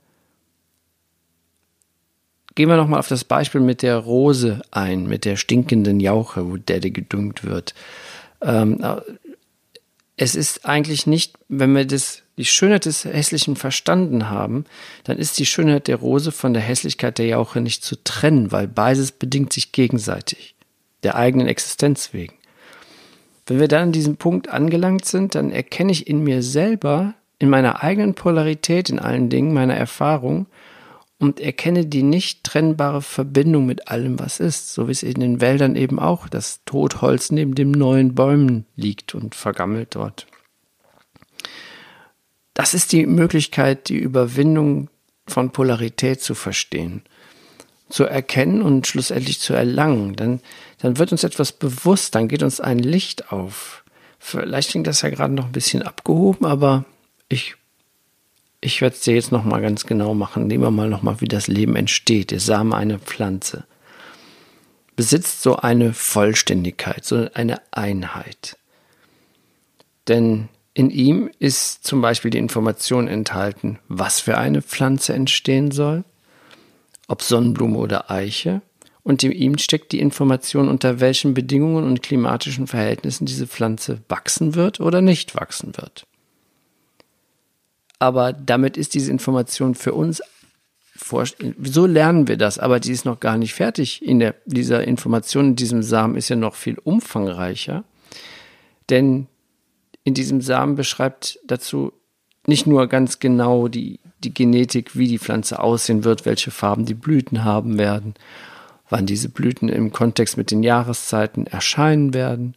gehen 2.56 2.70
wir 2.70 2.78
nochmal 2.78 3.00
auf 3.00 3.08
das 3.08 3.24
Beispiel 3.24 3.62
mit 3.62 3.82
der 3.82 3.98
Rose 3.98 4.62
ein, 4.72 5.08
mit 5.08 5.26
der 5.26 5.38
stinkenden 5.38 6.00
Jauche, 6.00 6.50
wo 6.50 6.58
der 6.58 6.80
gedüngt 6.80 7.44
wird. 7.44 7.74
Ähm, 8.42 8.84
es 10.18 10.36
ist 10.36 10.66
eigentlich 10.66 11.08
nicht, 11.08 11.38
wenn 11.48 11.76
wir 11.76 11.86
das, 11.86 12.23
die 12.38 12.46
Schönheit 12.46 12.86
des 12.86 13.06
Hässlichen 13.06 13.56
verstanden 13.56 14.30
haben, 14.30 14.66
dann 15.04 15.18
ist 15.18 15.38
die 15.38 15.46
Schönheit 15.46 15.88
der 15.88 15.98
Rose 15.98 16.32
von 16.32 16.54
der 16.54 16.64
Hässlichkeit 16.64 17.18
der 17.20 17.28
Jauche 17.28 17.62
nicht 17.62 17.84
zu 17.84 18.04
trennen, 18.04 18.52
weil 18.52 18.68
beides 18.68 19.12
bedingt 19.12 19.54
sich 19.54 19.72
gegenseitig, 19.72 20.56
der 21.04 21.16
eigenen 21.16 21.48
Existenz 21.48 22.14
wegen. 22.14 22.34
Wenn 23.46 23.60
wir 23.60 23.68
dann 23.68 23.84
an 23.84 23.92
diesem 23.92 24.18
Punkt 24.18 24.50
angelangt 24.50 25.06
sind, 25.06 25.36
dann 25.36 25.52
erkenne 25.52 25.92
ich 25.92 26.08
in 26.08 26.24
mir 26.24 26.42
selber, 26.42 27.14
in 27.40 27.50
meiner 27.50 27.84
eigenen 27.84 28.16
Polarität, 28.16 28.90
in 28.90 29.00
allen 29.00 29.30
Dingen, 29.30 29.54
meiner 29.54 29.76
Erfahrung 29.76 30.48
und 31.20 31.40
erkenne 31.40 31.86
die 31.86 32.04
nicht 32.04 32.44
trennbare 32.44 33.02
Verbindung 33.02 33.66
mit 33.66 33.90
allem, 33.90 34.20
was 34.20 34.40
ist, 34.40 34.74
so 34.74 34.88
wie 34.88 34.92
es 34.92 35.04
in 35.04 35.20
den 35.20 35.42
Wäldern 35.42 35.76
eben 35.76 36.00
auch 36.00 36.28
das 36.28 36.62
Totholz 36.66 37.32
neben 37.32 37.54
dem 37.54 37.72
neuen 37.72 38.16
Bäumen 38.16 38.66
liegt 38.76 39.14
und 39.14 39.36
vergammelt 39.36 39.96
dort. 39.96 40.26
Das 42.54 42.74
ist 42.74 42.92
die 42.92 43.06
Möglichkeit, 43.06 43.90
die 43.90 43.98
Überwindung 43.98 44.90
von 45.28 45.52
Polarität 45.52 46.22
zu 46.22 46.36
verstehen, 46.36 47.02
zu 47.90 48.04
erkennen 48.06 48.62
und 48.62 48.88
schlussendlich 48.88 49.40
zu 49.40 49.54
erlangen. 49.54 50.16
Dann, 50.16 50.40
dann 50.80 50.98
wird 50.98 51.12
uns 51.12 51.24
etwas 51.24 51.52
bewusst, 51.52 52.16
dann 52.16 52.28
geht 52.28 52.44
uns 52.44 52.60
ein 52.60 52.80
Licht 52.80 53.32
auf. 53.32 53.84
Vielleicht 54.20 54.72
klingt 54.72 54.88
das 54.88 55.02
ja 55.02 55.10
gerade 55.10 55.34
noch 55.34 55.46
ein 55.46 55.52
bisschen 55.52 55.82
abgehoben, 55.82 56.46
aber 56.46 56.86
ich 57.30 57.56
ich 58.64 58.80
werde 58.82 58.96
es 58.96 59.02
dir 59.02 59.16
jetzt 59.16 59.32
nochmal 59.32 59.62
ganz 59.62 59.86
genau 59.86 60.14
machen. 60.14 60.48
Nehmen 60.48 60.64
wir 60.64 60.72
mal 60.72 60.90
nochmal, 60.90 61.20
wie 61.20 61.28
das 61.28 61.48
Leben 61.48 61.76
entsteht. 61.76 62.32
Der 62.32 62.40
Same 62.40 62.76
einer 62.76 62.98
Pflanze 62.98 63.66
besitzt 64.96 65.42
so 65.42 65.58
eine 65.58 65.94
Vollständigkeit, 65.94 67.04
so 67.04 67.28
eine 67.34 67.62
Einheit. 67.72 68.58
Denn 70.08 70.50
in 70.74 70.90
ihm 70.90 71.30
ist 71.40 71.86
zum 71.86 72.02
Beispiel 72.02 72.32
die 72.32 72.40
Information 72.40 73.08
enthalten, 73.08 73.80
was 73.88 74.20
für 74.20 74.38
eine 74.38 74.62
Pflanze 74.62 75.14
entstehen 75.14 75.72
soll, 75.72 76.04
ob 77.08 77.22
Sonnenblume 77.22 77.78
oder 77.78 78.10
Eiche, 78.10 78.62
und 79.04 79.22
in 79.22 79.34
ihm 79.34 79.58
steckt 79.58 79.92
die 79.92 80.00
Information, 80.00 80.70
unter 80.70 81.02
welchen 81.02 81.34
Bedingungen 81.34 81.84
und 81.84 82.02
klimatischen 82.02 82.68
Verhältnissen 82.68 83.26
diese 83.26 83.48
Pflanze 83.48 84.00
wachsen 84.08 84.56
wird 84.56 84.80
oder 84.80 85.02
nicht 85.02 85.36
wachsen 85.36 85.76
wird 85.76 86.08
aber 88.04 88.34
damit 88.34 88.76
ist 88.76 88.96
diese 88.96 89.12
Information 89.12 89.76
für 89.76 89.94
uns 89.94 90.22
so 91.62 91.86
lernen 91.86 92.28
wir 92.28 92.38
das, 92.38 92.60
aber 92.60 92.80
die 92.80 92.92
ist 92.92 93.06
noch 93.06 93.20
gar 93.20 93.38
nicht 93.38 93.54
fertig. 93.54 94.06
In 94.06 94.20
der, 94.20 94.36
dieser 94.46 94.86
Information 94.86 95.48
in 95.48 95.56
diesem 95.56 95.84
Samen 95.84 96.16
ist 96.16 96.30
ja 96.30 96.36
noch 96.36 96.56
viel 96.56 96.78
umfangreicher. 96.78 97.84
Denn 98.90 99.28
in 100.04 100.14
diesem 100.14 100.42
Samen 100.42 100.76
beschreibt 100.76 101.40
dazu 101.46 101.94
nicht 102.46 102.68
nur 102.68 102.88
ganz 102.88 103.20
genau 103.20 103.68
die, 103.68 104.00
die 104.24 104.34
Genetik, 104.34 104.98
wie 104.98 105.08
die 105.08 105.20
Pflanze 105.20 105.60
aussehen 105.60 106.04
wird, 106.04 106.26
welche 106.26 106.52
Farben 106.52 106.86
die 106.86 106.94
Blüten 106.94 107.44
haben 107.44 107.78
werden, 107.78 108.16
wann 108.90 109.06
diese 109.06 109.30
Blüten 109.30 109.70
im 109.70 109.92
Kontext 109.92 110.38
mit 110.38 110.52
den 110.52 110.62
Jahreszeiten 110.62 111.48
erscheinen 111.48 112.14
werden, 112.14 112.56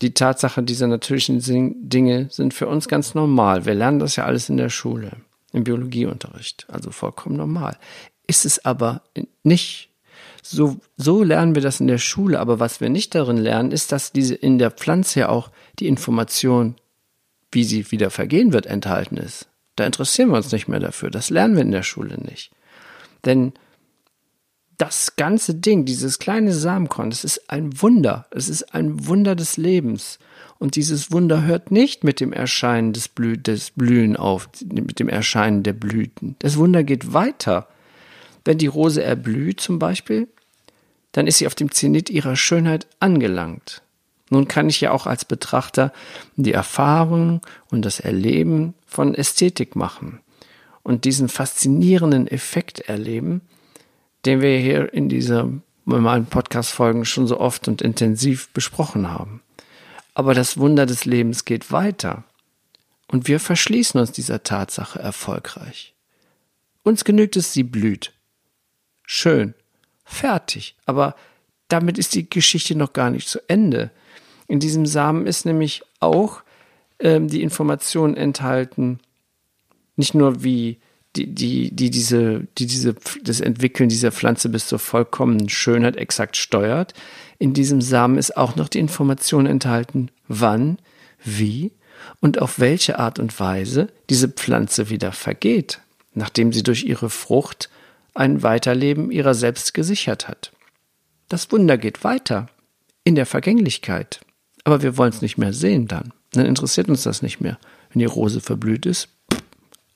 die 0.00 0.14
Tatsache 0.14 0.62
dieser 0.62 0.88
natürlichen 0.88 1.88
Dinge 1.88 2.26
sind 2.30 2.54
für 2.54 2.68
uns 2.68 2.88
ganz 2.88 3.14
normal. 3.14 3.66
Wir 3.66 3.74
lernen 3.74 4.00
das 4.00 4.16
ja 4.16 4.24
alles 4.24 4.48
in 4.48 4.56
der 4.56 4.68
Schule, 4.68 5.12
im 5.52 5.64
Biologieunterricht, 5.64 6.66
also 6.68 6.90
vollkommen 6.90 7.36
normal. 7.36 7.78
Ist 8.26 8.44
es 8.44 8.64
aber 8.64 9.02
nicht. 9.42 9.90
So, 10.42 10.78
so 10.96 11.22
lernen 11.22 11.54
wir 11.54 11.62
das 11.62 11.78
in 11.78 11.86
der 11.86 11.98
Schule, 11.98 12.40
aber 12.40 12.58
was 12.58 12.80
wir 12.80 12.88
nicht 12.88 13.14
darin 13.14 13.36
lernen, 13.36 13.70
ist, 13.70 13.92
dass 13.92 14.10
diese 14.12 14.34
in 14.34 14.58
der 14.58 14.72
Pflanze 14.72 15.20
ja 15.20 15.28
auch 15.28 15.50
die 15.78 15.86
Information, 15.86 16.76
wie 17.50 17.64
sie 17.64 17.90
wieder 17.90 18.10
vergehen 18.10 18.52
wird, 18.52 18.66
enthalten 18.66 19.16
ist. 19.16 19.48
Da 19.76 19.86
interessieren 19.86 20.30
wir 20.30 20.36
uns 20.36 20.52
nicht 20.52 20.68
mehr 20.68 20.80
dafür. 20.80 21.10
Das 21.10 21.30
lernen 21.30 21.54
wir 21.54 21.62
in 21.62 21.72
der 21.72 21.82
Schule 21.82 22.18
nicht. 22.18 22.50
Denn 23.24 23.52
das 24.78 25.16
ganze 25.16 25.54
Ding, 25.54 25.84
dieses 25.84 26.18
kleine 26.18 26.52
Samenkorn, 26.52 27.10
das 27.10 27.24
ist 27.24 27.50
ein 27.50 27.80
Wunder. 27.80 28.26
Es 28.30 28.48
ist 28.48 28.74
ein 28.74 29.06
Wunder 29.06 29.36
des 29.36 29.56
Lebens. 29.56 30.18
Und 30.58 30.76
dieses 30.76 31.10
Wunder 31.12 31.42
hört 31.44 31.70
nicht 31.70 32.04
mit 32.04 32.20
dem 32.20 32.32
Erscheinen 32.32 32.92
des, 32.92 33.08
Blü 33.08 33.36
des 33.36 33.70
Blühen 33.72 34.16
auf, 34.16 34.48
mit 34.64 34.98
dem 34.98 35.08
Erscheinen 35.08 35.62
der 35.62 35.72
Blüten. 35.72 36.36
Das 36.40 36.56
Wunder 36.56 36.84
geht 36.84 37.12
weiter. 37.12 37.68
Wenn 38.44 38.58
die 38.58 38.66
Rose 38.66 39.02
erblüht 39.02 39.60
zum 39.60 39.78
Beispiel, 39.78 40.28
dann 41.12 41.26
ist 41.26 41.38
sie 41.38 41.46
auf 41.46 41.54
dem 41.54 41.70
Zenit 41.70 42.10
ihrer 42.10 42.36
Schönheit 42.36 42.86
angelangt. 42.98 43.82
Nun 44.32 44.48
kann 44.48 44.70
ich 44.70 44.80
ja 44.80 44.92
auch 44.92 45.06
als 45.06 45.26
Betrachter 45.26 45.92
die 46.36 46.54
Erfahrung 46.54 47.42
und 47.70 47.82
das 47.82 48.00
Erleben 48.00 48.72
von 48.86 49.14
Ästhetik 49.14 49.76
machen 49.76 50.20
und 50.82 51.04
diesen 51.04 51.28
faszinierenden 51.28 52.26
Effekt 52.26 52.80
erleben, 52.80 53.42
den 54.24 54.40
wir 54.40 54.58
hier 54.58 54.94
in 54.94 55.10
dieser 55.10 55.50
normalen 55.84 56.24
Podcast-Folgen 56.24 57.04
schon 57.04 57.26
so 57.26 57.40
oft 57.40 57.68
und 57.68 57.82
intensiv 57.82 58.48
besprochen 58.54 59.10
haben. 59.10 59.42
Aber 60.14 60.32
das 60.32 60.56
Wunder 60.56 60.86
des 60.86 61.04
Lebens 61.04 61.44
geht 61.44 61.70
weiter. 61.70 62.24
Und 63.08 63.28
wir 63.28 63.38
verschließen 63.38 64.00
uns 64.00 64.12
dieser 64.12 64.42
Tatsache 64.42 64.98
erfolgreich. 64.98 65.92
Uns 66.84 67.04
genügt 67.04 67.36
es, 67.36 67.52
sie 67.52 67.64
blüht. 67.64 68.14
Schön. 69.04 69.52
Fertig. 70.06 70.74
Aber 70.86 71.16
damit 71.68 71.98
ist 71.98 72.14
die 72.14 72.30
Geschichte 72.30 72.74
noch 72.74 72.94
gar 72.94 73.10
nicht 73.10 73.28
zu 73.28 73.38
Ende. 73.46 73.90
In 74.52 74.60
diesem 74.60 74.84
Samen 74.84 75.26
ist 75.26 75.46
nämlich 75.46 75.80
auch 75.98 76.42
ähm, 76.98 77.26
die 77.26 77.40
Information 77.40 78.14
enthalten, 78.14 79.00
nicht 79.96 80.14
nur 80.14 80.44
wie 80.44 80.76
die, 81.16 81.34
die, 81.34 81.74
die 81.74 81.88
diese, 81.88 82.46
die 82.58 82.66
diese, 82.66 82.94
das 83.24 83.40
Entwickeln 83.40 83.88
dieser 83.88 84.12
Pflanze 84.12 84.50
bis 84.50 84.66
zur 84.66 84.78
vollkommenen 84.78 85.48
Schönheit 85.48 85.96
exakt 85.96 86.36
steuert. 86.36 86.92
In 87.38 87.54
diesem 87.54 87.80
Samen 87.80 88.18
ist 88.18 88.36
auch 88.36 88.54
noch 88.54 88.68
die 88.68 88.80
Information 88.80 89.46
enthalten, 89.46 90.10
wann, 90.28 90.76
wie 91.24 91.72
und 92.20 92.38
auf 92.38 92.58
welche 92.58 92.98
Art 92.98 93.18
und 93.18 93.40
Weise 93.40 93.88
diese 94.10 94.28
Pflanze 94.28 94.90
wieder 94.90 95.12
vergeht, 95.12 95.80
nachdem 96.12 96.52
sie 96.52 96.62
durch 96.62 96.84
ihre 96.84 97.08
Frucht 97.08 97.70
ein 98.12 98.42
Weiterleben 98.42 99.10
ihrer 99.12 99.32
selbst 99.32 99.72
gesichert 99.72 100.28
hat. 100.28 100.52
Das 101.30 101.50
Wunder 101.52 101.78
geht 101.78 102.04
weiter 102.04 102.50
in 103.02 103.14
der 103.14 103.24
Vergänglichkeit. 103.24 104.20
Aber 104.64 104.82
wir 104.82 104.96
wollen 104.96 105.12
es 105.12 105.22
nicht 105.22 105.38
mehr 105.38 105.52
sehen 105.52 105.88
dann. 105.88 106.12
Dann 106.32 106.46
interessiert 106.46 106.88
uns 106.88 107.02
das 107.02 107.22
nicht 107.22 107.40
mehr. 107.40 107.58
Wenn 107.90 108.00
die 108.00 108.04
Rose 108.06 108.40
verblüht 108.40 108.86
ist, 108.86 109.08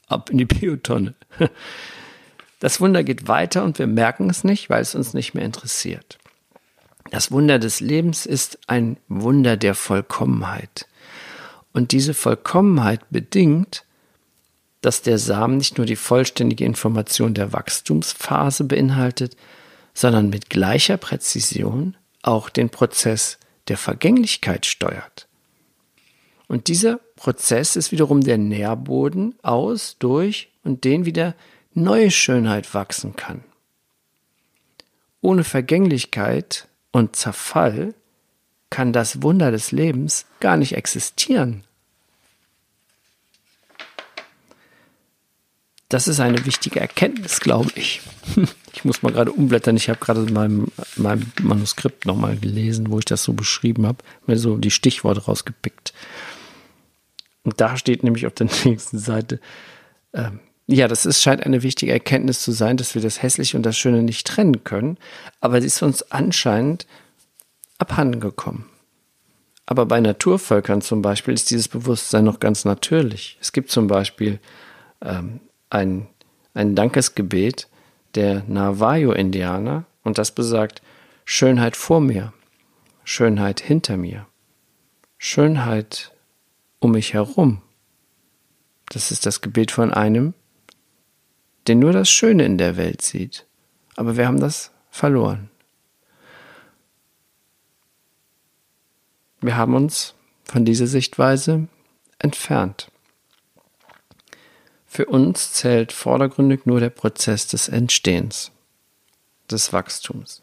ab 0.08 0.30
in 0.30 0.38
die 0.38 0.44
Biotonne. 0.44 1.14
Das 2.58 2.80
Wunder 2.80 3.04
geht 3.04 3.28
weiter 3.28 3.64
und 3.64 3.78
wir 3.78 3.86
merken 3.86 4.30
es 4.30 4.42
nicht, 4.42 4.70
weil 4.70 4.80
es 4.80 4.94
uns 4.94 5.12
nicht 5.12 5.34
mehr 5.34 5.44
interessiert. 5.44 6.16
Das 7.10 7.30
Wunder 7.30 7.58
des 7.58 7.80
Lebens 7.80 8.24
ist 8.24 8.58
ein 8.66 8.96
Wunder 9.08 9.58
der 9.58 9.74
Vollkommenheit. 9.74 10.86
Und 11.72 11.92
diese 11.92 12.14
Vollkommenheit 12.14 13.10
bedingt, 13.10 13.84
dass 14.80 15.02
der 15.02 15.18
Samen 15.18 15.58
nicht 15.58 15.76
nur 15.76 15.86
die 15.86 15.96
vollständige 15.96 16.64
Information 16.64 17.34
der 17.34 17.52
Wachstumsphase 17.52 18.64
beinhaltet, 18.64 19.36
sondern 19.92 20.30
mit 20.30 20.48
gleicher 20.48 20.96
Präzision 20.96 21.96
auch 22.22 22.48
den 22.48 22.70
Prozess 22.70 23.38
der 23.68 23.76
Vergänglichkeit 23.76 24.66
steuert. 24.66 25.28
Und 26.48 26.68
dieser 26.68 27.00
Prozess 27.16 27.76
ist 27.76 27.92
wiederum 27.92 28.20
der 28.22 28.38
Nährboden 28.38 29.34
aus, 29.42 29.96
durch 29.98 30.50
und 30.62 30.84
den 30.84 31.04
wieder 31.04 31.34
neue 31.74 32.10
Schönheit 32.10 32.72
wachsen 32.74 33.16
kann. 33.16 33.42
Ohne 35.20 35.44
Vergänglichkeit 35.44 36.68
und 36.92 37.16
Zerfall 37.16 37.94
kann 38.70 38.92
das 38.92 39.22
Wunder 39.22 39.50
des 39.50 39.72
Lebens 39.72 40.26
gar 40.40 40.56
nicht 40.56 40.76
existieren. 40.76 41.64
Das 45.88 46.08
ist 46.08 46.20
eine 46.20 46.44
wichtige 46.46 46.80
Erkenntnis, 46.80 47.40
glaube 47.40 47.70
ich. 47.74 48.00
Ich 48.76 48.84
muss 48.84 49.02
mal 49.02 49.10
gerade 49.10 49.32
umblättern. 49.32 49.76
Ich 49.78 49.88
habe 49.88 49.98
gerade 49.98 50.20
in 50.20 50.34
meinem, 50.34 50.68
Manuskript 51.40 52.04
nochmal 52.04 52.36
gelesen, 52.36 52.90
wo 52.90 52.98
ich 52.98 53.06
das 53.06 53.22
so 53.22 53.32
beschrieben 53.32 53.86
habe. 53.86 53.98
Mir 54.26 54.36
so 54.36 54.58
die 54.58 54.70
Stichworte 54.70 55.24
rausgepickt. 55.24 55.94
Und 57.42 57.58
da 57.58 57.78
steht 57.78 58.04
nämlich 58.04 58.26
auf 58.26 58.34
der 58.34 58.48
nächsten 58.64 58.98
Seite, 58.98 59.40
ähm, 60.12 60.40
ja, 60.66 60.88
das 60.88 61.06
ist, 61.06 61.22
scheint 61.22 61.46
eine 61.46 61.62
wichtige 61.62 61.92
Erkenntnis 61.92 62.42
zu 62.42 62.52
sein, 62.52 62.76
dass 62.76 62.94
wir 62.94 63.00
das 63.00 63.22
Hässliche 63.22 63.56
und 63.56 63.64
das 63.64 63.78
Schöne 63.78 64.02
nicht 64.02 64.26
trennen 64.26 64.62
können. 64.62 64.98
Aber 65.40 65.60
sie 65.60 65.68
ist 65.68 65.80
uns 65.80 66.02
anscheinend 66.12 66.86
abhanden 67.78 68.20
gekommen. 68.20 68.66
Aber 69.64 69.86
bei 69.86 70.00
Naturvölkern 70.00 70.82
zum 70.82 71.00
Beispiel 71.00 71.32
ist 71.32 71.50
dieses 71.50 71.68
Bewusstsein 71.68 72.24
noch 72.24 72.40
ganz 72.40 72.66
natürlich. 72.66 73.38
Es 73.40 73.52
gibt 73.52 73.70
zum 73.70 73.86
Beispiel 73.86 74.38
ähm, 75.00 75.40
ein, 75.70 76.08
ein 76.52 76.74
Dankesgebet 76.74 77.68
der 78.16 78.42
Navajo-Indianer 78.46 79.84
und 80.02 80.18
das 80.18 80.32
besagt 80.32 80.82
Schönheit 81.24 81.76
vor 81.76 82.00
mir, 82.00 82.32
Schönheit 83.04 83.60
hinter 83.60 83.96
mir, 83.96 84.26
Schönheit 85.18 86.12
um 86.78 86.92
mich 86.92 87.14
herum. 87.14 87.62
Das 88.88 89.10
ist 89.10 89.26
das 89.26 89.40
Gebet 89.40 89.70
von 89.70 89.92
einem, 89.92 90.34
der 91.66 91.74
nur 91.74 91.92
das 91.92 92.08
Schöne 92.08 92.44
in 92.44 92.58
der 92.58 92.76
Welt 92.76 93.02
sieht. 93.02 93.46
Aber 93.96 94.16
wir 94.16 94.26
haben 94.26 94.40
das 94.40 94.70
verloren. 94.90 95.50
Wir 99.40 99.56
haben 99.56 99.74
uns 99.74 100.14
von 100.44 100.64
dieser 100.64 100.86
Sichtweise 100.86 101.68
entfernt. 102.18 102.90
Für 104.96 105.04
uns 105.04 105.52
zählt 105.52 105.92
vordergründig 105.92 106.64
nur 106.64 106.80
der 106.80 106.88
Prozess 106.88 107.46
des 107.46 107.68
Entstehens, 107.68 108.50
des 109.50 109.70
Wachstums. 109.74 110.42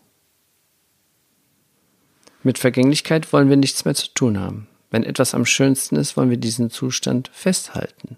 Mit 2.44 2.60
Vergänglichkeit 2.60 3.34
wollen 3.34 3.50
wir 3.50 3.58
nichts 3.58 3.84
mehr 3.84 3.96
zu 3.96 4.14
tun 4.14 4.40
haben. 4.40 4.68
Wenn 4.92 5.04
etwas 5.04 5.34
am 5.34 5.48
schönsten 5.48 5.96
ist, 5.96 6.18
wollen 6.18 6.30
wir 6.30 6.38
diesen 6.38 6.70
Zustand 6.70 7.32
festhalten, 7.34 8.18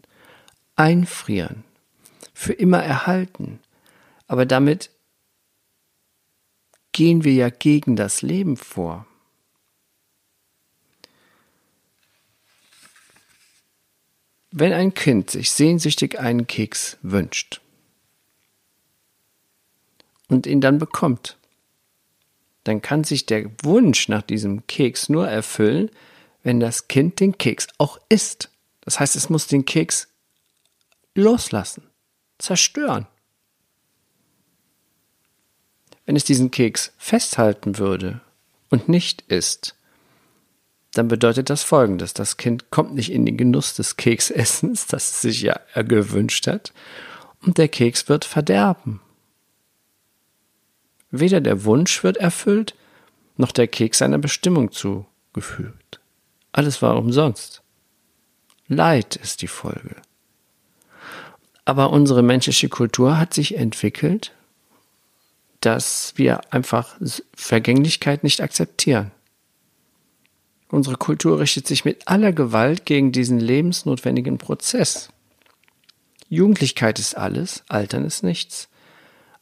einfrieren, 0.75 1.63
für 2.33 2.51
immer 2.51 2.83
erhalten. 2.83 3.61
Aber 4.27 4.45
damit 4.45 4.89
gehen 6.91 7.23
wir 7.23 7.33
ja 7.33 7.47
gegen 7.47 7.95
das 7.95 8.21
Leben 8.21 8.57
vor. 8.57 9.07
Wenn 14.57 14.71
ein 14.71 14.93
Kind 14.93 15.31
sich 15.31 15.51
sehnsüchtig 15.51 16.17
einen 16.17 16.47
Keks 16.47 16.95
wünscht 17.01 17.59
und 20.29 20.47
ihn 20.47 20.62
dann 20.62 20.79
bekommt, 20.79 21.38
dann 22.63 22.81
kann 22.81 23.03
sich 23.03 23.25
der 23.25 23.51
Wunsch 23.63 24.07
nach 24.07 24.21
diesem 24.21 24.65
Keks 24.65 25.09
nur 25.09 25.27
erfüllen, 25.27 25.91
wenn 26.41 26.62
das 26.62 26.88
Kind 26.88 27.19
den 27.19 27.38
Keks 27.38 27.67
auch 27.79 28.00
isst. 28.07 28.50
Das 28.79 28.97
heißt, 28.97 29.17
es 29.17 29.29
muss 29.29 29.47
den 29.47 29.65
Keks 29.65 30.07
loslassen, 31.15 31.83
zerstören. 32.38 33.07
Wenn 36.05 36.15
es 36.15 36.24
diesen 36.24 36.50
Keks 36.50 36.94
festhalten 36.98 37.77
würde 37.77 38.22
und 38.70 38.87
nicht 38.87 39.24
isst, 39.24 39.75
dann 40.98 41.10
bedeutet 41.10 41.50
das 41.50 41.62
folgendes. 41.64 42.14
Das 42.14 42.38
Kind 42.38 42.72
kommt 42.72 42.96
nicht 42.96 43.12
in 43.12 43.25
den 43.25 43.38
Genuss 43.38 43.74
des 43.75 43.98
Keksessens, 43.98 44.88
das 44.88 45.12
es 45.12 45.22
sich 45.22 45.42
ja 45.42 45.60
gewünscht 45.75 46.48
hat, 46.48 46.74
und 47.42 47.58
der 47.58 47.68
Keks 47.68 48.10
wird 48.10 48.25
verderben. 48.25 49.01
Weder 51.12 51.42
der 51.42 51.64
Wunsch 51.66 52.03
wird 52.03 52.18
erfüllt, 52.18 52.75
noch 53.38 53.51
der 53.51 53.68
Keks 53.68 54.00
seiner 54.00 54.18
Bestimmung 54.18 54.72
zugefügt. 54.72 56.00
Alles 56.51 56.81
war 56.81 56.98
umsonst. 56.98 57.62
Leid 58.68 59.18
ist 59.18 59.42
die 59.42 59.48
Folge. 59.48 59.96
Aber 61.66 61.92
unsere 61.92 62.24
menschliche 62.24 62.70
Kultur 62.70 63.18
hat 63.20 63.34
sich 63.34 63.58
entwickelt, 63.58 64.31
dass 65.60 66.14
wir 66.16 66.53
einfach 66.53 66.96
Vergänglichkeit 67.36 68.24
nicht 68.24 68.42
akzeptieren. 68.42 69.12
Unsere 70.75 70.98
Kultur 70.98 71.40
richtet 71.40 71.68
sich 71.68 71.85
mit 71.85 72.05
aller 72.05 72.33
Gewalt 72.33 72.85
gegen 72.85 73.14
diesen 73.14 73.40
lebensnotwendigen 73.40 74.38
Prozess. 74.38 75.07
Jugendlichkeit 76.27 77.00
ist 77.00 77.16
alles, 77.16 77.64
Altern 77.70 78.03
ist 78.03 78.24
nichts. 78.24 78.68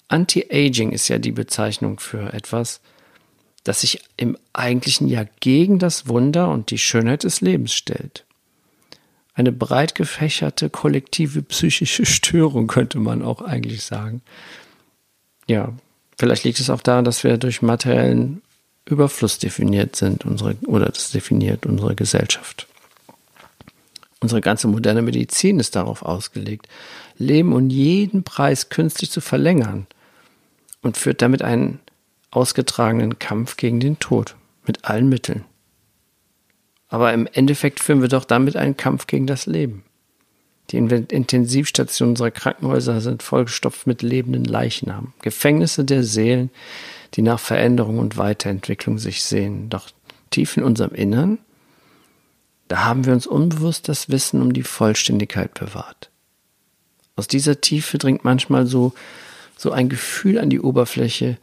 Anti-Aging 0.09 0.91
ist 0.91 1.07
ja 1.07 1.17
die 1.17 1.31
Bezeichnung 1.31 1.99
für 1.99 2.33
etwas, 2.33 2.81
das 3.63 3.81
sich 3.81 4.03
im 4.15 4.37
eigentlichen 4.53 5.07
ja 5.07 5.25
gegen 5.39 5.79
das 5.79 6.07
Wunder 6.07 6.49
und 6.49 6.69
die 6.69 6.77
Schönheit 6.77 7.23
des 7.23 7.41
Lebens 7.41 7.73
stellt. 7.73 8.25
Eine 9.33 9.51
breit 9.51 9.95
gefächerte 9.95 10.69
kollektive 10.69 11.41
psychische 11.41 12.05
Störung 12.05 12.67
könnte 12.67 12.99
man 12.99 13.23
auch 13.23 13.41
eigentlich 13.41 13.81
sagen. 13.81 14.21
Ja, 15.47 15.73
vielleicht 16.15 16.43
liegt 16.43 16.59
es 16.59 16.69
auch 16.69 16.81
daran, 16.83 17.05
dass 17.05 17.23
wir 17.23 17.39
durch 17.39 17.63
materiellen 17.63 18.43
Überfluss 18.85 19.37
definiert 19.37 19.95
sind, 19.95 20.25
unsere, 20.25 20.55
oder 20.65 20.87
das 20.87 21.11
definiert 21.11 21.65
unsere 21.65 21.95
Gesellschaft. 21.95 22.67
Unsere 24.19 24.41
ganze 24.41 24.67
moderne 24.67 25.01
Medizin 25.01 25.59
ist 25.59 25.75
darauf 25.75 26.01
ausgelegt, 26.01 26.67
Leben 27.17 27.53
um 27.53 27.69
jeden 27.69 28.23
Preis 28.23 28.69
künstlich 28.69 29.11
zu 29.11 29.21
verlängern 29.21 29.87
und 30.81 30.97
führt 30.97 31.21
damit 31.21 31.41
einen 31.41 31.79
ausgetragenen 32.31 33.19
Kampf 33.19 33.57
gegen 33.57 33.79
den 33.79 33.99
Tod 33.99 34.35
mit 34.65 34.85
allen 34.85 35.09
Mitteln. 35.09 35.45
Aber 36.89 37.13
im 37.13 37.27
Endeffekt 37.27 37.79
führen 37.79 38.01
wir 38.01 38.07
doch 38.07 38.25
damit 38.25 38.55
einen 38.55 38.77
Kampf 38.77 39.07
gegen 39.07 39.27
das 39.27 39.45
Leben. 39.45 39.83
Die 40.69 40.77
Intensivstationen 40.77 42.13
unserer 42.13 42.31
Krankenhäuser 42.31 43.01
sind 43.01 43.23
vollgestopft 43.23 43.85
mit 43.85 44.01
lebenden 44.01 44.45
Leichnamen, 44.45 45.13
Gefängnisse 45.21 45.83
der 45.83 46.03
Seelen, 46.03 46.49
die 47.13 47.21
nach 47.21 47.39
Veränderung 47.39 47.99
und 47.99 48.17
Weiterentwicklung 48.17 48.97
sich 48.97 49.23
sehen. 49.23 49.69
Doch 49.69 49.89
tief 50.29 50.57
in 50.57 50.63
unserem 50.63 50.95
Innern, 50.95 51.39
da 52.67 52.85
haben 52.85 53.05
wir 53.05 53.13
uns 53.13 53.27
unbewusst 53.27 53.87
das 53.87 54.09
Wissen 54.09 54.41
um 54.41 54.53
die 54.53 54.63
Vollständigkeit 54.63 55.53
bewahrt. 55.53 56.09
Aus 57.15 57.27
dieser 57.27 57.61
Tiefe 57.61 57.97
dringt 57.97 58.23
manchmal 58.23 58.65
so, 58.65 58.93
so 59.57 59.71
ein 59.71 59.89
Gefühl 59.89 60.39
an 60.39 60.49
die 60.49 60.59
Oberfläche, 60.59 61.37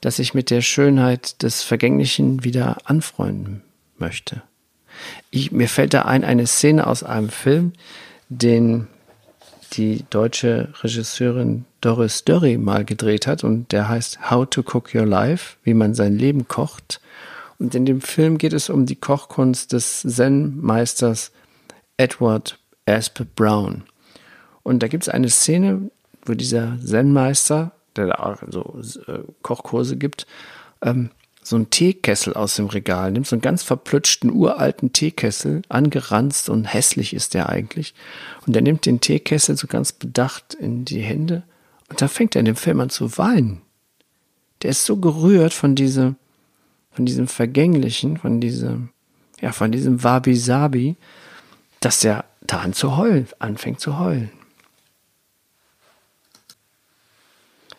dass 0.00 0.18
ich 0.18 0.34
mit 0.34 0.50
der 0.50 0.60
Schönheit 0.60 1.42
des 1.42 1.62
Vergänglichen 1.62 2.44
wieder 2.44 2.76
anfreunden 2.84 3.62
möchte. 3.96 4.42
Ich, 5.30 5.50
mir 5.50 5.68
fällt 5.68 5.94
da 5.94 6.02
ein 6.02 6.24
eine 6.24 6.46
Szene 6.46 6.86
aus 6.86 7.02
einem 7.02 7.30
Film, 7.30 7.72
den 8.28 8.86
die 9.70 10.04
deutsche 10.10 10.72
Regisseurin 10.82 11.64
Doris 11.80 12.24
Dörry 12.24 12.58
mal 12.58 12.84
gedreht 12.84 13.26
hat 13.26 13.44
und 13.44 13.72
der 13.72 13.88
heißt 13.88 14.30
How 14.30 14.48
to 14.48 14.62
Cook 14.62 14.94
Your 14.94 15.06
Life, 15.06 15.56
wie 15.64 15.74
man 15.74 15.94
sein 15.94 16.16
Leben 16.16 16.48
kocht. 16.48 17.00
Und 17.58 17.74
in 17.74 17.86
dem 17.86 18.00
Film 18.00 18.38
geht 18.38 18.52
es 18.52 18.70
um 18.70 18.86
die 18.86 18.96
Kochkunst 18.96 19.72
des 19.72 20.02
Zen-Meisters 20.02 21.32
Edward 21.96 22.58
Aspe 22.86 23.24
Brown. 23.24 23.84
Und 24.62 24.82
da 24.82 24.88
gibt 24.88 25.04
es 25.04 25.08
eine 25.08 25.28
Szene, 25.28 25.90
wo 26.24 26.34
dieser 26.34 26.78
Zen-Meister, 26.82 27.72
der 27.96 28.06
da 28.06 28.14
auch 28.14 28.42
so 28.48 28.80
äh, 29.06 29.20
Kochkurse 29.42 29.96
gibt, 29.96 30.26
ähm, 30.82 31.10
so 31.44 31.56
einen 31.56 31.68
Teekessel 31.68 32.32
aus 32.34 32.56
dem 32.56 32.66
Regal 32.66 33.12
nimmt, 33.12 33.26
so 33.26 33.36
einen 33.36 33.42
ganz 33.42 33.62
verplutschten 33.62 34.32
uralten 34.32 34.92
Teekessel, 34.92 35.62
angeranzt 35.68 36.48
und 36.48 36.64
hässlich 36.64 37.12
ist 37.12 37.34
der 37.34 37.50
eigentlich. 37.50 37.94
Und 38.46 38.56
er 38.56 38.62
nimmt 38.62 38.86
den 38.86 39.00
Teekessel 39.00 39.56
so 39.56 39.66
ganz 39.66 39.92
bedacht 39.92 40.54
in 40.54 40.86
die 40.86 41.02
Hände 41.02 41.44
und 41.90 42.00
da 42.00 42.08
fängt 42.08 42.34
er 42.34 42.40
in 42.40 42.46
dem 42.46 42.56
Film 42.56 42.80
an 42.80 42.88
zu 42.90 43.18
weinen. 43.18 43.60
Der 44.62 44.70
ist 44.70 44.86
so 44.86 44.96
gerührt 44.96 45.52
von 45.52 45.74
diesem, 45.74 46.16
von 46.90 47.04
diesem 47.04 47.28
Vergänglichen, 47.28 48.16
von 48.16 48.40
diesem, 48.40 48.88
ja, 49.40 49.52
von 49.52 49.70
diesem 49.70 50.02
Wabi-Sabi, 50.02 50.96
dass 51.80 52.02
er 52.04 52.24
da 52.40 52.60
an 52.60 52.72
zu 52.72 52.96
heulen, 52.96 53.28
anfängt 53.38 53.80
zu 53.80 53.98
heulen. 53.98 54.30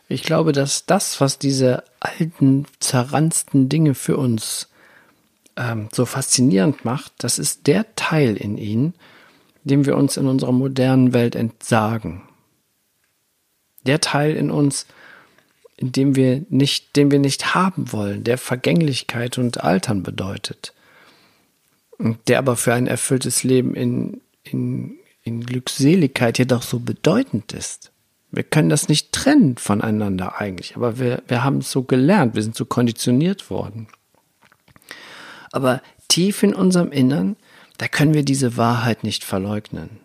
Ich 0.08 0.24
glaube, 0.24 0.52
dass 0.52 0.86
das, 0.86 1.20
was 1.20 1.40
diese 1.40 1.84
alten, 2.00 2.66
zerranzten 2.80 3.70
Dinge 3.70 3.96
für 3.96 4.18
uns 4.18 4.70
ähm, 5.58 5.90
so 5.92 6.06
faszinierend 6.06 6.86
macht, 6.86 7.12
das 7.18 7.40
ist 7.40 7.68
der 7.68 7.96
Teil 7.96 8.38
in 8.38 8.58
ihnen, 8.58 8.94
dem 9.64 9.86
wir 9.86 9.98
uns 9.98 10.18
in 10.18 10.28
unserer 10.28 10.52
modernen 10.52 11.14
Welt 11.14 11.36
entsagen. 11.36 12.22
Der 13.86 14.00
Teil 14.00 14.36
in 14.36 14.52
uns, 14.52 14.86
in 15.78 15.92
dem 15.92 16.16
wir 16.16 16.46
nicht, 16.50 16.96
den 16.96 17.10
wir 17.10 17.20
nicht 17.20 17.56
haben 17.56 17.92
wollen, 17.92 18.24
der 18.24 18.38
Vergänglichkeit 18.38 19.38
und 19.38 19.64
Altern 19.64 20.04
bedeutet. 20.04 20.74
Der 22.28 22.40
aber 22.40 22.58
für 22.58 22.74
ein 22.74 22.88
erfülltes 22.88 23.44
Leben 23.44 23.74
in, 23.74 24.22
in, 24.44 24.98
in 25.24 25.46
Glückseligkeit 25.46 26.38
jedoch 26.38 26.62
so 26.62 26.80
bedeutend 26.80 27.54
ist. 27.54 27.92
Wir 28.36 28.44
können 28.44 28.70
das 28.70 28.90
nicht 28.90 29.14
trennen 29.14 29.58
voneinander 29.58 30.40
eigentlich, 30.40 30.76
aber 30.76 31.00
wir, 31.00 31.24
wir 31.28 31.44
haben 31.44 31.60
es 31.60 31.72
so 31.72 31.84
gelernt, 31.84 32.36
wir 32.36 32.44
sind 32.44 32.56
so 32.56 32.66
konditioniert 32.66 33.50
worden. 33.50 33.88
Aber 35.54 35.82
tief 36.10 36.44
in 36.44 36.54
unserem 36.54 36.92
Innern, 36.92 37.38
da 37.78 37.88
können 37.88 38.14
wir 38.14 38.24
diese 38.24 38.58
Wahrheit 38.58 39.04
nicht 39.04 39.24
verleugnen. 39.24 40.02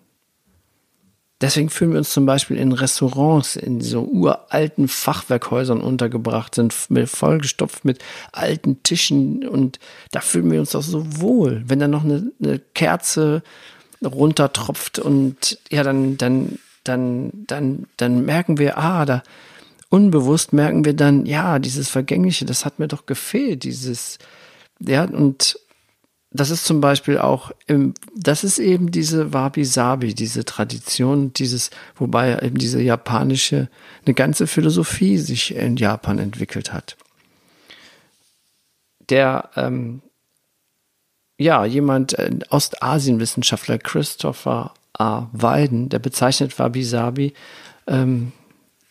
Deswegen 1.40 1.70
fühlen 1.70 1.92
wir 1.92 1.98
uns 1.98 2.12
zum 2.12 2.26
Beispiel 2.26 2.58
in 2.58 2.72
Restaurants, 2.72 3.56
in 3.56 3.80
so 3.80 4.02
uralten 4.02 4.88
Fachwerkhäusern 4.88 5.80
untergebracht, 5.80 6.54
sind 6.54 6.72
vollgestopft 6.72 7.84
mit 7.84 7.98
alten 8.30 8.82
Tischen 8.82 9.48
und 9.48 9.80
da 10.12 10.20
fühlen 10.20 10.50
wir 10.52 10.60
uns 10.60 10.70
doch 10.70 10.82
so 10.82 11.20
wohl. 11.20 11.64
Wenn 11.66 11.80
da 11.80 11.88
noch 11.88 12.04
eine, 12.04 12.30
eine 12.42 12.58
Kerze 12.58 13.42
runtertropft 14.04 14.98
und 14.98 15.58
ja, 15.70 15.82
dann, 15.82 16.18
dann, 16.18 16.58
dann, 16.84 17.30
dann, 17.46 17.86
dann 17.96 18.24
merken 18.24 18.58
wir, 18.58 18.78
ah, 18.78 19.04
da 19.04 19.22
unbewusst 19.90 20.52
merken 20.52 20.84
wir 20.84 20.94
dann, 20.94 21.26
ja, 21.26 21.58
dieses 21.58 21.88
Vergängliche, 21.88 22.46
das 22.46 22.64
hat 22.64 22.78
mir 22.78 22.88
doch 22.88 23.06
gefehlt, 23.06 23.64
dieses, 23.64 24.18
ja, 24.78 25.04
und 25.04 25.58
das 26.32 26.50
ist 26.50 26.64
zum 26.64 26.80
Beispiel 26.80 27.18
auch, 27.18 27.50
im, 27.66 27.94
das 28.14 28.44
ist 28.44 28.60
eben 28.60 28.92
diese 28.92 29.32
Wabi-Sabi, 29.32 30.14
diese 30.14 30.44
Tradition, 30.44 31.32
dieses, 31.32 31.70
wobei 31.96 32.38
eben 32.38 32.56
diese 32.56 32.80
japanische, 32.80 33.68
eine 34.06 34.14
ganze 34.14 34.46
Philosophie 34.46 35.18
sich 35.18 35.54
in 35.54 35.76
Japan 35.76 36.18
entwickelt 36.18 36.72
hat. 36.72 36.96
Der, 39.08 39.50
ähm, 39.56 40.02
ja, 41.36 41.64
jemand, 41.64 42.16
äh, 42.16 42.30
Ostasien-Wissenschaftler 42.48 43.78
Christopher 43.78 44.72
A. 45.00 45.28
Walden, 45.32 45.88
der 45.88 45.98
bezeichnet 45.98 46.58
Wabi-Sabi, 46.58 47.32
ähm, 47.86 48.32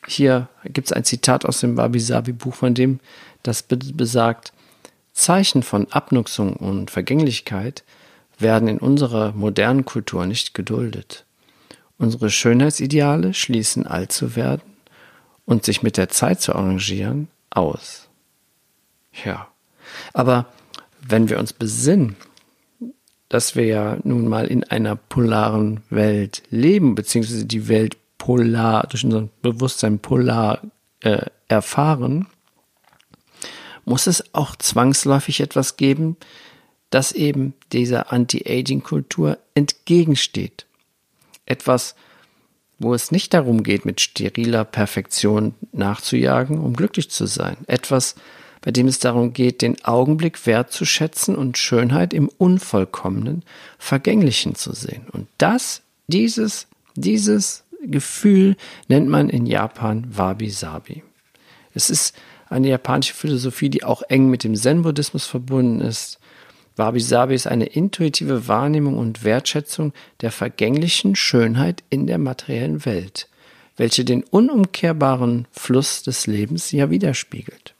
hier 0.07 0.47
gibt 0.65 0.87
es 0.87 0.93
ein 0.93 1.03
Zitat 1.03 1.45
aus 1.45 1.59
dem 1.59 1.77
Wabi-Sabi-Buch, 1.77 2.55
von 2.55 2.73
dem 2.73 2.99
das 3.43 3.63
besagt, 3.63 4.51
Zeichen 5.13 5.63
von 5.63 5.91
Abnutzung 5.91 6.53
und 6.53 6.89
Vergänglichkeit 6.89 7.83
werden 8.39 8.67
in 8.67 8.79
unserer 8.79 9.33
modernen 9.33 9.85
Kultur 9.85 10.25
nicht 10.25 10.53
geduldet. 10.53 11.25
Unsere 11.97 12.29
Schönheitsideale 12.29 13.33
schließen 13.33 13.85
alt 13.85 14.11
zu 14.11 14.35
werden 14.35 14.63
und 15.45 15.65
sich 15.65 15.83
mit 15.83 15.97
der 15.97 16.09
Zeit 16.09 16.41
zu 16.41 16.55
arrangieren 16.55 17.27
aus. 17.49 18.07
Ja, 19.25 19.47
aber 20.13 20.45
wenn 21.01 21.29
wir 21.29 21.39
uns 21.39 21.53
besinnen, 21.53 22.15
dass 23.29 23.55
wir 23.55 23.65
ja 23.65 23.97
nun 24.03 24.27
mal 24.27 24.47
in 24.47 24.63
einer 24.63 24.95
polaren 24.95 25.81
Welt 25.89 26.41
leben, 26.49 26.95
beziehungsweise 26.95 27.45
die 27.45 27.67
Welt 27.67 27.97
polar, 28.17 28.87
durch 28.87 29.05
unser 29.05 29.29
Bewusstsein 29.41 29.99
polar 29.99 30.61
äh, 31.01 31.25
erfahren, 31.47 32.27
muss 33.85 34.07
es 34.07 34.33
auch 34.33 34.55
zwangsläufig 34.55 35.39
etwas 35.39 35.77
geben, 35.77 36.17
das 36.89 37.11
eben 37.11 37.53
dieser 37.71 38.11
Anti-Aging-Kultur 38.11 39.37
entgegensteht. 39.53 40.65
Etwas, 41.45 41.95
wo 42.79 42.93
es 42.93 43.11
nicht 43.11 43.33
darum 43.33 43.63
geht, 43.63 43.85
mit 43.85 44.01
steriler 44.01 44.65
Perfektion 44.65 45.53
nachzujagen, 45.71 46.59
um 46.59 46.75
glücklich 46.75 47.09
zu 47.09 47.25
sein. 47.25 47.57
Etwas, 47.67 48.15
bei 48.61 48.71
dem 48.71 48.87
es 48.87 48.99
darum 48.99 49.33
geht, 49.33 49.61
den 49.61 49.83
Augenblick 49.85 50.45
wertzuschätzen 50.45 51.35
und 51.35 51.57
Schönheit 51.57 52.13
im 52.13 52.29
Unvollkommenen, 52.29 53.43
Vergänglichen 53.77 54.55
zu 54.55 54.73
sehen. 54.73 55.07
Und 55.11 55.27
das, 55.37 55.81
dieses, 56.07 56.67
dieses 56.95 57.63
Gefühl 57.81 58.57
nennt 58.87 59.07
man 59.07 59.29
in 59.29 59.45
Japan 59.45 60.05
Wabi-Sabi. 60.09 61.03
Es 61.73 61.89
ist 61.89 62.15
eine 62.49 62.67
japanische 62.67 63.13
Philosophie, 63.13 63.69
die 63.69 63.83
auch 63.83 64.01
eng 64.03 64.29
mit 64.29 64.43
dem 64.43 64.55
Zen-Buddhismus 64.55 65.25
verbunden 65.25 65.81
ist. 65.81 66.19
Wabi-Sabi 66.75 67.35
ist 67.35 67.47
eine 67.47 67.65
intuitive 67.65 68.47
Wahrnehmung 68.47 68.97
und 68.97 69.23
Wertschätzung 69.23 69.93
der 70.21 70.31
vergänglichen 70.31 71.15
Schönheit 71.15 71.83
in 71.89 72.07
der 72.07 72.17
materiellen 72.17 72.85
Welt, 72.85 73.27
welche 73.77 74.03
den 74.03 74.23
unumkehrbaren 74.23 75.47
Fluss 75.51 76.03
des 76.03 76.25
Lebens 76.25 76.71
ja 76.71 76.89
widerspiegelt. 76.89 77.75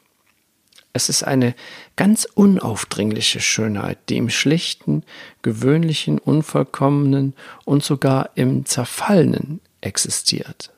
Es 0.99 1.07
ist 1.07 1.23
eine 1.23 1.55
ganz 1.95 2.25
unaufdringliche 2.25 3.39
Schönheit, 3.39 3.99
die 4.09 4.17
im 4.17 4.29
schlichten, 4.29 5.03
gewöhnlichen, 5.41 6.19
unvollkommenen 6.19 7.35
und 7.63 7.85
sogar 7.85 8.31
im 8.35 8.65
Zerfallenen 8.65 9.61
existiert, 9.79 10.71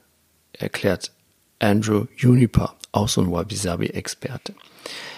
erklärt 0.53 1.11
Andrew 1.57 2.05
Juniper 2.15 2.75
auch 2.91 3.09
so 3.09 3.21
ein 3.21 3.31
Wabi-Sabi-Experte. 3.31 4.53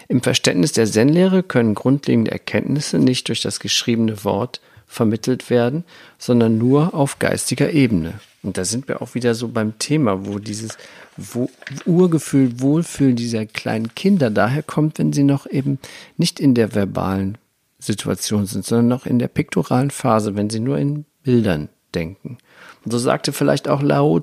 Im 0.07 0.21
Verständnis 0.21 0.71
der 0.71 0.85
Zen-Lehre 0.85 1.43
können 1.43 1.75
grundlegende 1.75 2.31
Erkenntnisse 2.31 2.97
nicht 2.97 3.27
durch 3.27 3.41
das 3.41 3.59
geschriebene 3.59 4.23
Wort 4.23 4.61
vermittelt 4.93 5.49
werden, 5.49 5.83
sondern 6.17 6.57
nur 6.57 6.93
auf 6.93 7.19
geistiger 7.19 7.71
Ebene. 7.71 8.19
Und 8.43 8.57
da 8.57 8.65
sind 8.65 8.87
wir 8.87 9.01
auch 9.01 9.15
wieder 9.15 9.35
so 9.35 9.47
beim 9.47 9.79
Thema, 9.79 10.25
wo 10.25 10.39
dieses 10.39 10.77
wo 11.17 11.49
Urgefühl, 11.85 12.59
Wohlfühlen 12.59 13.15
dieser 13.15 13.45
kleinen 13.45 13.93
Kinder 13.95 14.29
daher 14.29 14.63
kommt, 14.63 14.99
wenn 14.99 15.13
sie 15.13 15.23
noch 15.23 15.45
eben 15.45 15.79
nicht 16.17 16.39
in 16.39 16.55
der 16.55 16.73
verbalen 16.73 17.37
Situation 17.79 18.45
sind, 18.45 18.65
sondern 18.65 18.87
noch 18.87 19.05
in 19.05 19.19
der 19.19 19.27
piktoralen 19.27 19.91
Phase, 19.91 20.35
wenn 20.35 20.49
sie 20.49 20.59
nur 20.59 20.77
in 20.77 21.05
Bildern 21.23 21.69
denken. 21.93 22.37
Und 22.83 22.91
so 22.91 22.97
sagte 22.97 23.31
vielleicht 23.31 23.67
auch 23.67 23.81
Lao 23.81 24.19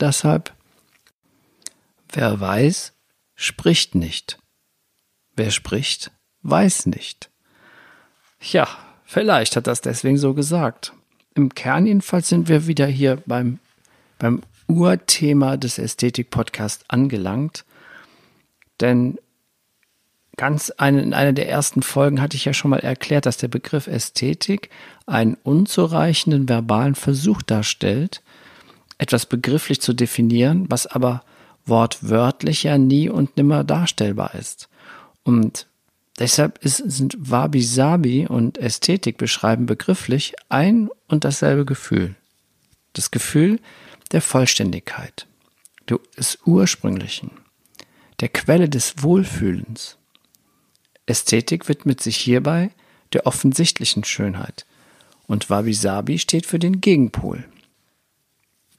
deshalb, 0.00 0.52
Wer 2.12 2.40
weiß, 2.40 2.92
spricht 3.36 3.94
nicht. 3.94 4.38
Wer 5.36 5.50
spricht, 5.52 6.10
weiß 6.42 6.86
nicht. 6.86 7.30
Ja, 8.40 8.68
vielleicht 9.10 9.56
hat 9.56 9.66
das 9.66 9.80
deswegen 9.80 10.16
so 10.16 10.34
gesagt. 10.34 10.92
Im 11.34 11.54
Kern 11.54 11.86
jedenfalls 11.86 12.28
sind 12.28 12.48
wir 12.48 12.66
wieder 12.66 12.86
hier 12.86 13.18
beim, 13.26 13.58
beim 14.18 14.42
Urthema 14.68 15.56
des 15.56 15.78
Ästhetik-Podcasts 15.78 16.84
angelangt. 16.88 17.64
Denn 18.80 19.18
ganz 20.36 20.70
eine, 20.70 21.02
in 21.02 21.12
einer 21.12 21.32
der 21.32 21.48
ersten 21.48 21.82
Folgen 21.82 22.20
hatte 22.20 22.36
ich 22.36 22.44
ja 22.44 22.52
schon 22.52 22.70
mal 22.70 22.78
erklärt, 22.78 23.26
dass 23.26 23.36
der 23.36 23.48
Begriff 23.48 23.88
Ästhetik 23.88 24.70
einen 25.06 25.36
unzureichenden 25.42 26.48
verbalen 26.48 26.94
Versuch 26.94 27.42
darstellt, 27.42 28.22
etwas 28.98 29.26
begrifflich 29.26 29.80
zu 29.80 29.92
definieren, 29.92 30.66
was 30.68 30.86
aber 30.86 31.24
wortwörtlich 31.66 32.62
ja 32.62 32.78
nie 32.78 33.08
und 33.08 33.36
nimmer 33.36 33.64
darstellbar 33.64 34.34
ist. 34.34 34.68
Und 35.24 35.66
deshalb 36.20 36.64
ist, 36.64 36.76
sind 36.76 37.16
Wabi-Sabi 37.18 38.28
und 38.28 38.58
Ästhetik 38.58 39.18
beschreiben 39.18 39.66
begrifflich 39.66 40.34
ein 40.48 40.88
und 41.08 41.24
dasselbe 41.24 41.64
Gefühl. 41.64 42.14
Das 42.92 43.10
Gefühl 43.10 43.58
der 44.12 44.22
Vollständigkeit, 44.22 45.26
des 45.88 46.38
Ursprünglichen, 46.44 47.32
der 48.20 48.28
Quelle 48.28 48.68
des 48.68 49.02
Wohlfühlens. 49.02 49.96
Ästhetik 51.06 51.68
widmet 51.68 52.00
sich 52.00 52.16
hierbei 52.16 52.70
der 53.12 53.26
offensichtlichen 53.26 54.04
Schönheit 54.04 54.66
und 55.26 55.50
Wabi-Sabi 55.50 56.18
steht 56.18 56.46
für 56.46 56.60
den 56.60 56.80
Gegenpol 56.80 57.44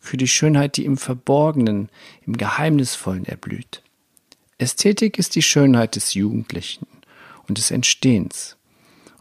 für 0.02 0.18
die 0.18 0.28
Schönheit, 0.28 0.78
die 0.78 0.86
im 0.86 0.98
Verborgenen, 0.98 1.90
im 2.26 2.36
Geheimnisvollen 2.36 3.26
erblüht. 3.26 3.84
Ästhetik 4.58 5.20
ist 5.20 5.36
die 5.36 5.44
Schönheit 5.44 5.96
des 5.96 6.16
Jugendlichen 6.16 6.88
und 7.52 7.58
des 7.58 7.70
Entstehens. 7.70 8.56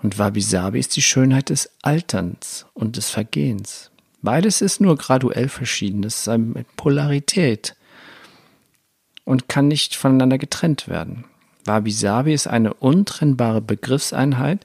Und 0.04 0.20
Wabi-Sabi 0.20 0.78
ist 0.78 0.94
die 0.94 1.02
Schönheit 1.02 1.50
des 1.50 1.68
Alterns 1.82 2.64
und 2.74 2.96
des 2.96 3.10
Vergehens. 3.10 3.90
Beides 4.22 4.60
ist 4.60 4.80
nur 4.80 4.96
graduell 4.96 5.48
verschiedenes, 5.48 6.28
mit 6.28 6.76
Polarität 6.76 7.74
und 9.24 9.48
kann 9.48 9.66
nicht 9.66 9.96
voneinander 9.96 10.38
getrennt 10.38 10.86
werden. 10.86 11.24
Wabi-Sabi 11.64 12.32
ist 12.32 12.46
eine 12.46 12.72
untrennbare 12.74 13.60
Begriffseinheit, 13.60 14.64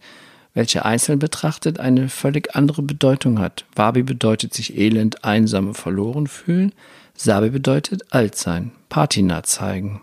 welche 0.54 0.86
einzeln 0.86 1.18
betrachtet 1.18 1.80
eine 1.80 2.08
völlig 2.08 2.56
andere 2.56 2.84
Bedeutung 2.84 3.40
hat. 3.40 3.66
Wabi 3.76 4.04
bedeutet 4.04 4.54
sich 4.54 4.78
elend, 4.78 5.26
einsam 5.26 5.74
verloren 5.74 6.28
fühlen. 6.28 6.72
Sabi 7.16 7.50
bedeutet 7.50 8.14
alt 8.14 8.36
sein, 8.36 8.74
Patina 8.90 9.42
zeigen, 9.42 10.02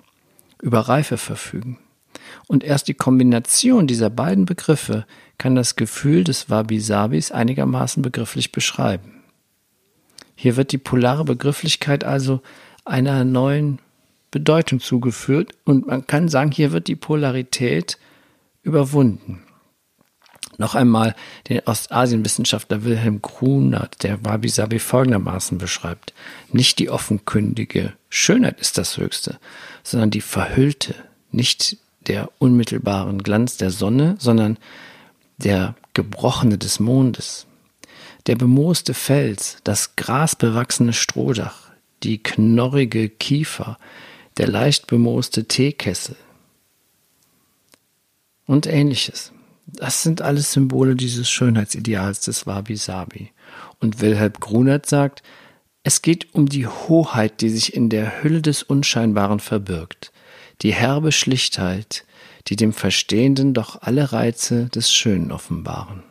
über 0.61 0.81
Reife 0.81 1.16
verfügen. 1.16 1.79
Und 2.46 2.64
erst 2.64 2.88
die 2.88 2.94
Kombination 2.94 3.87
dieser 3.87 4.11
beiden 4.11 4.44
Begriffe 4.44 5.07
kann 5.38 5.55
das 5.55 5.77
Gefühl 5.77 6.25
des 6.25 6.51
Wabi-Sabis 6.51 7.33
einigermaßen 7.33 8.03
begrifflich 8.03 8.53
beschreiben. 8.53 9.22
Hier 10.35 10.57
wird 10.57 10.72
die 10.72 10.79
polare 10.79 11.25
Begrifflichkeit 11.25 12.05
also 12.05 12.40
einer 12.85 13.25
neuen 13.25 13.79
Bedeutung 14.31 14.81
zugeführt 14.81 15.53
und 15.64 15.87
man 15.87 16.07
kann 16.07 16.29
sagen, 16.29 16.51
hier 16.51 16.72
wird 16.72 16.88
die 16.88 16.96
Polarität 16.96 17.98
überwunden. 18.62 19.42
Noch 20.59 20.75
einmal 20.75 21.14
den 21.48 21.61
Ostasienwissenschaftler 21.61 22.85
Wilhelm 22.85 23.22
Grunert, 23.22 24.03
der 24.03 24.25
Wabi-Sabi 24.25 24.79
folgendermaßen 24.79 25.59
beschreibt. 25.59 26.12
Nicht 26.51 26.79
die 26.79 26.90
offenkündige 26.90 27.94
Schönheit 28.09 28.61
ist 28.61 28.79
das 28.79 28.96
Höchste, 28.96 29.38
sondern 29.83 30.11
die 30.11 30.20
verhüllte, 30.20 30.94
nicht 31.31 31.79
der 32.07 32.31
unmittelbaren 32.38 33.23
Glanz 33.23 33.57
der 33.57 33.71
Sonne, 33.71 34.17
sondern 34.19 34.59
der 35.38 35.75
gebrochene 35.95 36.59
des 36.59 36.81
Mondes, 36.81 37.47
der 38.27 38.37
bemooste 38.37 38.95
Fels, 38.95 39.59
das 39.65 39.97
grasbewachsene 39.97 40.93
Strohdach, 40.93 41.71
die 42.03 42.23
knorrige 42.23 43.09
Kiefer, 43.09 43.79
der 44.37 44.49
leicht 44.49 44.87
bemooste 44.87 45.47
Teekessel 45.47 46.17
und 48.47 48.67
ähnliches. 48.67 49.33
Das 49.67 50.03
sind 50.03 50.23
alles 50.23 50.53
Symbole 50.53 50.97
dieses 50.97 51.31
Schönheitsideals 51.31 52.21
des 52.21 52.47
Wabi-Sabi. 52.47 53.31
Und 53.81 54.01
Wilhelm 54.01 54.35
Grunert 54.38 54.87
sagt, 54.87 55.23
es 55.83 56.03
geht 56.03 56.35
um 56.35 56.49
die 56.49 56.67
Hoheit, 56.67 57.41
die 57.41 57.49
sich 57.49 57.75
in 57.75 57.88
der 57.88 58.23
Hülle 58.23 58.43
des 58.43 58.62
Unscheinbaren 58.62 59.41
verbirgt, 59.41 60.12
die 60.61 60.73
herbe 60.73 61.12
Schlichtheit, 61.12 62.05
die 62.49 62.57
dem 62.57 62.73
Verstehenden 62.73 63.55
doch 63.55 63.83
alle 63.83 64.12
Reize 64.12 64.67
des 64.67 64.93
Schönen 64.93 65.33
offenbaren. 65.33 66.03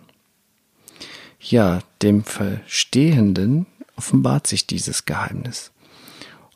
Ja, 1.39 1.79
dem 2.01 2.23
Verstehenden 2.23 3.65
offenbart 3.95 4.47
sich 4.47 4.67
dieses 4.67 5.05
Geheimnis. 5.05 5.71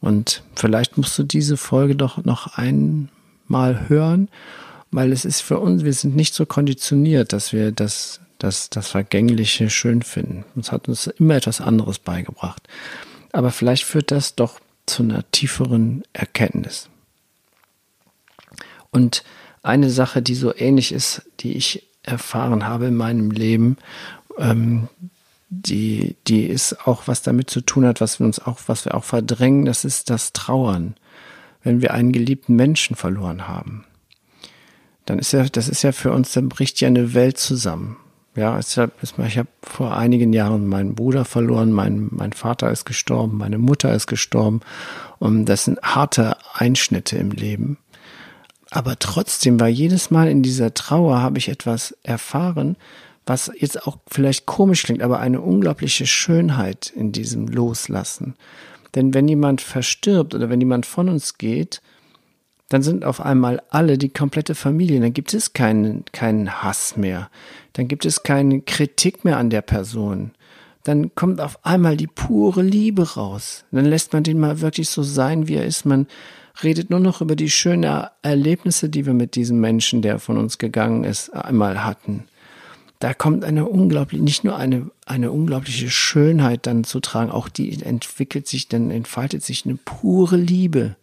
Und 0.01 0.43
vielleicht 0.55 0.97
musst 0.97 1.17
du 1.17 1.23
diese 1.23 1.57
Folge 1.57 1.95
doch 1.95 2.23
noch 2.23 2.57
einmal 2.57 3.89
hören, 3.89 4.29
weil 4.91 5.11
es 5.11 5.25
ist 5.25 5.41
für 5.41 5.59
uns, 5.59 5.83
wir 5.83 5.93
sind 5.93 6.15
nicht 6.15 6.33
so 6.33 6.45
konditioniert, 6.45 7.33
dass 7.33 7.53
wir 7.53 7.71
das, 7.71 8.19
das, 8.37 8.69
das 8.69 8.89
Vergängliche 8.89 9.69
schön 9.69 10.03
finden. 10.03 10.45
Uns 10.55 10.71
hat 10.71 10.87
uns 10.87 11.07
immer 11.07 11.35
etwas 11.35 11.59
anderes 11.59 11.99
beigebracht. 11.99 12.67
Aber 13.31 13.51
vielleicht 13.51 13.83
führt 13.83 14.11
das 14.11 14.35
doch 14.35 14.59
zu 14.85 15.03
einer 15.03 15.29
tieferen 15.31 16.03
Erkenntnis. 16.13 16.89
Und 18.95 19.25
eine 19.61 19.89
Sache, 19.89 20.21
die 20.21 20.35
so 20.35 20.55
ähnlich 20.55 20.93
ist, 20.93 21.23
die 21.41 21.57
ich 21.57 21.85
erfahren 22.01 22.65
habe 22.65 22.85
in 22.85 22.95
meinem 22.95 23.29
Leben, 23.29 23.75
ähm, 24.37 24.87
die, 25.49 26.15
die 26.27 26.45
ist 26.45 26.87
auch 26.87 27.03
was 27.05 27.21
damit 27.21 27.49
zu 27.49 27.59
tun 27.59 27.85
hat, 27.85 27.99
was 27.99 28.19
wir 28.19 28.25
uns 28.25 28.39
auch, 28.39 28.57
was 28.67 28.85
wir 28.85 28.95
auch 28.95 29.03
verdrängen, 29.03 29.65
das 29.65 29.83
ist 29.83 30.09
das 30.09 30.31
Trauern. 30.31 30.95
Wenn 31.61 31.81
wir 31.81 31.93
einen 31.93 32.13
geliebten 32.13 32.55
Menschen 32.55 32.95
verloren 32.95 33.49
haben, 33.49 33.83
dann 35.05 35.19
ist 35.19 35.33
ja, 35.33 35.43
das 35.43 35.67
ist 35.67 35.81
ja 35.81 35.91
für 35.91 36.13
uns, 36.13 36.31
dann 36.31 36.47
bricht 36.47 36.79
ja 36.79 36.87
eine 36.87 37.13
Welt 37.13 37.37
zusammen. 37.37 37.97
Ja, 38.37 38.57
ich 38.59 38.77
habe 38.77 39.47
vor 39.61 39.97
einigen 39.97 40.31
Jahren 40.31 40.67
meinen 40.67 40.95
Bruder 40.95 41.25
verloren, 41.25 41.73
mein, 41.73 42.07
mein 42.11 42.31
Vater 42.31 42.71
ist 42.71 42.85
gestorben, 42.85 43.37
meine 43.37 43.57
Mutter 43.57 43.93
ist 43.93 44.07
gestorben. 44.07 44.61
Und 45.19 45.45
das 45.45 45.65
sind 45.65 45.81
harte 45.81 46.37
Einschnitte 46.53 47.17
im 47.17 47.31
Leben. 47.31 47.77
Aber 48.71 48.97
trotzdem 48.99 49.59
war 49.59 49.67
jedes 49.67 50.11
Mal 50.11 50.27
in 50.27 50.43
dieser 50.43 50.73
Trauer 50.73 51.21
habe 51.21 51.37
ich 51.37 51.49
etwas 51.49 51.95
erfahren, 52.03 52.77
was 53.25 53.51
jetzt 53.57 53.87
auch 53.87 53.97
vielleicht 54.07 54.45
komisch 54.45 54.83
klingt, 54.83 55.01
aber 55.01 55.19
eine 55.19 55.41
unglaubliche 55.41 56.05
Schönheit 56.05 56.91
in 56.95 57.11
diesem 57.11 57.47
Loslassen. 57.47 58.35
Denn 58.93 59.13
wenn 59.13 59.27
jemand 59.27 59.61
verstirbt 59.61 60.33
oder 60.35 60.49
wenn 60.49 60.61
jemand 60.61 60.85
von 60.85 61.09
uns 61.09 61.37
geht, 61.37 61.81
dann 62.69 62.81
sind 62.81 63.05
auf 63.05 63.21
einmal 63.21 63.61
alle 63.69 63.97
die 63.97 64.09
komplette 64.09 64.55
Familie. 64.55 64.99
Dann 64.99 65.13
gibt 65.13 65.33
es 65.33 65.53
keinen, 65.53 66.03
keinen 66.11 66.63
Hass 66.63 66.97
mehr. 66.97 67.29
Dann 67.73 67.87
gibt 67.87 68.05
es 68.05 68.23
keine 68.23 68.61
Kritik 68.61 69.23
mehr 69.23 69.37
an 69.37 69.49
der 69.49 69.61
Person. 69.61 70.31
Dann 70.83 71.13
kommt 71.15 71.41
auf 71.41 71.63
einmal 71.65 71.97
die 71.97 72.07
pure 72.07 72.61
Liebe 72.61 73.15
raus. 73.15 73.65
Dann 73.71 73.85
lässt 73.85 74.13
man 74.13 74.23
den 74.23 74.39
mal 74.39 74.61
wirklich 74.61 74.89
so 74.89 75.03
sein, 75.03 75.47
wie 75.47 75.55
er 75.55 75.65
ist. 75.65 75.85
Man 75.85 76.07
redet 76.63 76.89
nur 76.89 76.99
noch 76.99 77.21
über 77.21 77.35
die 77.35 77.49
schönen 77.49 78.07
Erlebnisse, 78.21 78.89
die 78.89 79.05
wir 79.05 79.13
mit 79.13 79.35
diesem 79.35 79.59
Menschen, 79.59 80.01
der 80.01 80.19
von 80.19 80.37
uns 80.37 80.57
gegangen 80.57 81.03
ist, 81.03 81.29
einmal 81.29 81.83
hatten. 81.83 82.25
Da 82.99 83.13
kommt 83.13 83.43
eine 83.43 83.65
unglaubliche, 83.65 84.23
nicht 84.23 84.43
nur 84.43 84.55
eine, 84.55 84.89
eine 85.05 85.31
unglaubliche 85.31 85.89
Schönheit 85.89 86.65
dann 86.65 86.83
zu 86.83 87.01
tragen, 87.01 87.29
auch 87.29 87.49
die 87.49 87.81
entwickelt 87.83 88.47
sich, 88.47 88.69
dann 88.69 88.89
entfaltet 88.89 89.43
sich 89.43 89.65
eine 89.65 89.75
pure 89.75 90.37
Liebe. 90.37 90.95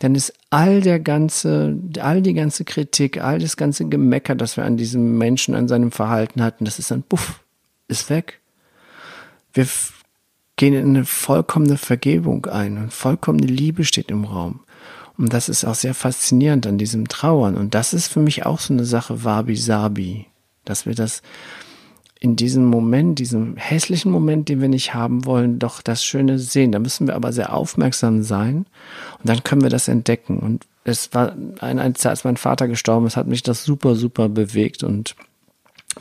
Dann 0.00 0.14
ist 0.14 0.34
all 0.50 0.82
der 0.82 1.00
ganze, 1.00 1.78
all 2.00 2.20
die 2.20 2.34
ganze 2.34 2.64
Kritik, 2.64 3.22
all 3.22 3.38
das 3.38 3.56
ganze 3.56 3.88
Gemecker, 3.88 4.34
das 4.34 4.56
wir 4.56 4.64
an 4.64 4.76
diesem 4.76 5.16
Menschen, 5.16 5.54
an 5.54 5.68
seinem 5.68 5.90
Verhalten 5.92 6.42
hatten, 6.42 6.64
das 6.64 6.78
ist 6.78 6.90
dann, 6.90 7.02
puff, 7.02 7.40
ist 7.88 8.10
weg. 8.10 8.40
Wir 9.54 9.66
gehen 10.56 10.74
in 10.74 10.88
eine 10.88 11.04
vollkommene 11.04 11.76
Vergebung 11.76 12.46
ein 12.46 12.78
und 12.78 12.92
vollkommene 12.92 13.46
Liebe 13.46 13.84
steht 13.84 14.10
im 14.10 14.24
Raum. 14.24 14.60
Und 15.18 15.32
das 15.32 15.48
ist 15.48 15.64
auch 15.64 15.74
sehr 15.74 15.94
faszinierend 15.94 16.66
an 16.66 16.78
diesem 16.78 17.08
Trauern. 17.08 17.56
Und 17.56 17.74
das 17.74 17.94
ist 17.94 18.08
für 18.08 18.20
mich 18.20 18.44
auch 18.44 18.60
so 18.60 18.74
eine 18.74 18.84
Sache 18.84 19.24
Wabi-Sabi, 19.24 20.26
dass 20.64 20.84
wir 20.84 20.94
das 20.94 21.22
in 22.18 22.36
diesem 22.36 22.64
Moment, 22.64 23.18
diesem 23.18 23.56
hässlichen 23.56 24.10
Moment, 24.10 24.48
den 24.48 24.60
wir 24.60 24.68
nicht 24.68 24.94
haben 24.94 25.26
wollen, 25.26 25.58
doch 25.58 25.82
das 25.82 26.04
Schöne 26.04 26.38
sehen. 26.38 26.72
Da 26.72 26.78
müssen 26.78 27.06
wir 27.06 27.14
aber 27.14 27.32
sehr 27.32 27.52
aufmerksam 27.52 28.22
sein 28.22 28.66
und 29.18 29.28
dann 29.28 29.44
können 29.44 29.62
wir 29.62 29.70
das 29.70 29.88
entdecken. 29.88 30.38
Und 30.38 30.66
es 30.84 31.12
war 31.12 31.34
ein, 31.60 31.78
ein 31.78 31.94
als 32.02 32.24
mein 32.24 32.36
Vater 32.36 32.68
gestorben 32.68 33.06
ist, 33.06 33.16
hat 33.16 33.26
mich 33.26 33.42
das 33.42 33.64
super, 33.64 33.96
super 33.96 34.28
bewegt 34.28 34.82
und 34.82 35.14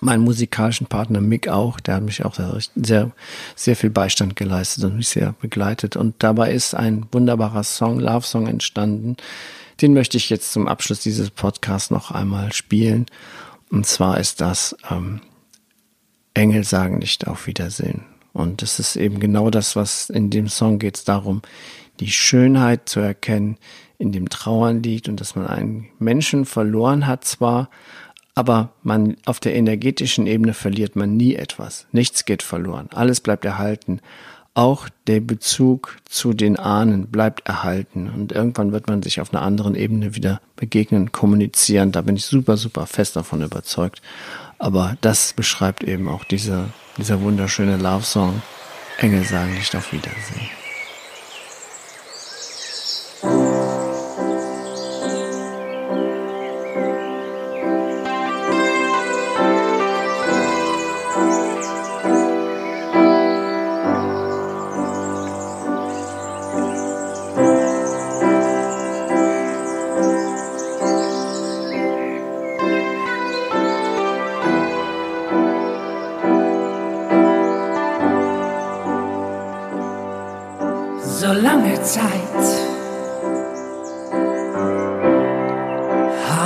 meinen 0.02 0.24
musikalischen 0.24 0.88
Partner 0.88 1.22
Mick 1.22 1.48
auch, 1.48 1.80
der 1.80 1.96
hat 1.96 2.04
mich 2.04 2.26
auch 2.26 2.36
sehr, 2.76 3.12
sehr 3.56 3.76
viel 3.76 3.90
Beistand 3.90 4.36
geleistet 4.36 4.84
und 4.84 4.98
mich 4.98 5.08
sehr 5.08 5.34
begleitet. 5.42 5.96
Und 5.96 6.16
dabei 6.20 6.52
ist 6.52 6.76
ein 6.76 7.06
wunderbarer 7.12 7.64
Song, 7.64 8.00
Love 8.00 8.26
Song 8.26 8.48
entstanden. 8.48 9.16
Den 9.82 9.94
möchte 9.94 10.18
ich 10.18 10.30
jetzt 10.30 10.52
zum 10.52 10.68
Abschluss 10.68 11.00
dieses 11.00 11.30
Podcasts 11.30 11.92
noch 11.92 12.12
einmal 12.12 12.52
spielen. 12.54 13.06
Und 13.70 13.86
zwar 13.86 14.20
ist 14.20 14.42
das 14.42 14.76
ähm, 14.90 15.22
Engel 16.34 16.64
sagen 16.64 17.00
nicht 17.00 17.28
auf 17.28 17.48
Wiedersehen. 17.48 18.04
Und 18.34 18.62
es 18.62 18.80
ist 18.80 18.98
eben 18.98 19.20
genau 19.20 19.50
das, 19.50 19.76
was 19.76 20.10
in 20.10 20.30
dem 20.30 20.50
Song 20.50 20.78
geht 20.78 20.98
es 20.98 21.04
darum, 21.06 21.42
die 22.02 22.12
Schönheit 22.12 22.90
zu 22.90 23.00
erkennen, 23.00 23.58
in 23.98 24.12
dem 24.12 24.28
Trauern 24.28 24.84
liegt 24.84 25.08
und 25.08 25.22
dass 25.22 25.36
man 25.36 25.48
einen 25.48 25.88
Menschen 26.00 26.46
verloren 26.46 27.08
hat 27.08 27.24
zwar, 27.24 27.70
aber 28.36 28.70
man 28.84 29.16
auf 29.26 29.40
der 29.40 29.56
energetischen 29.56 30.28
Ebene 30.28 30.54
verliert 30.54 30.98
man 30.98 31.16
nie 31.16 31.36
etwas. 31.36 31.88
Nichts 31.94 32.26
geht 32.26 32.44
verloren. 32.44 32.90
Alles 32.94 33.22
bleibt 33.22 33.46
erhalten. 33.46 34.02
Auch 34.54 34.90
der 35.08 35.22
Bezug 35.22 35.98
zu 36.06 36.34
den 36.34 36.58
Ahnen 36.58 37.08
bleibt 37.08 37.48
erhalten. 37.48 38.10
Und 38.10 38.34
irgendwann 38.34 38.74
wird 38.74 38.88
man 38.88 39.02
sich 39.02 39.22
auf 39.22 39.34
einer 39.34 39.42
anderen 39.42 39.76
Ebene 39.76 40.16
wieder 40.16 40.42
begegnen, 40.58 41.14
kommunizieren. 41.14 41.94
Da 41.94 42.02
bin 42.02 42.18
ich 42.18 42.26
super, 42.26 42.58
super 42.58 42.86
fest 42.86 43.16
davon 43.16 43.42
überzeugt. 43.42 44.02
Aber 44.60 44.98
das 45.02 45.34
beschreibt 45.34 45.84
eben 45.84 46.10
auch 46.10 46.26
dieser, 46.26 46.70
dieser 46.98 47.22
wunderschöne 47.22 47.78
Love 47.78 48.04
Song. 48.04 48.42
Engel 48.98 49.24
sagen 49.24 49.54
nicht 49.54 49.76
auf 49.76 49.92
Wiedersehen. 49.92 50.65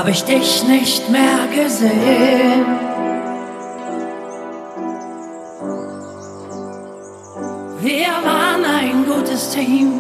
Habe 0.09 0.11
ich 0.11 0.23
dich 0.23 0.63
nicht 0.67 1.09
mehr 1.09 1.47
gesehen. 1.55 2.65
Wir 7.79 8.07
waren 8.25 8.65
ein 8.65 9.05
gutes 9.05 9.51
Team, 9.51 9.91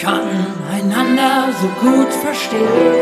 konnten 0.00 0.46
einander 0.70 1.48
so 1.60 1.68
gut 1.84 2.12
verstehen. 2.12 3.01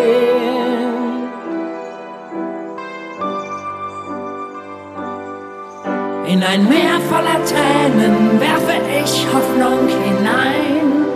ein 6.51 6.69
Meer 6.69 6.99
voller 7.09 7.41
Tränen 7.45 8.41
werfe 8.41 8.77
ich 9.01 9.25
Hoffnung 9.33 9.87
hinein. 9.87 11.07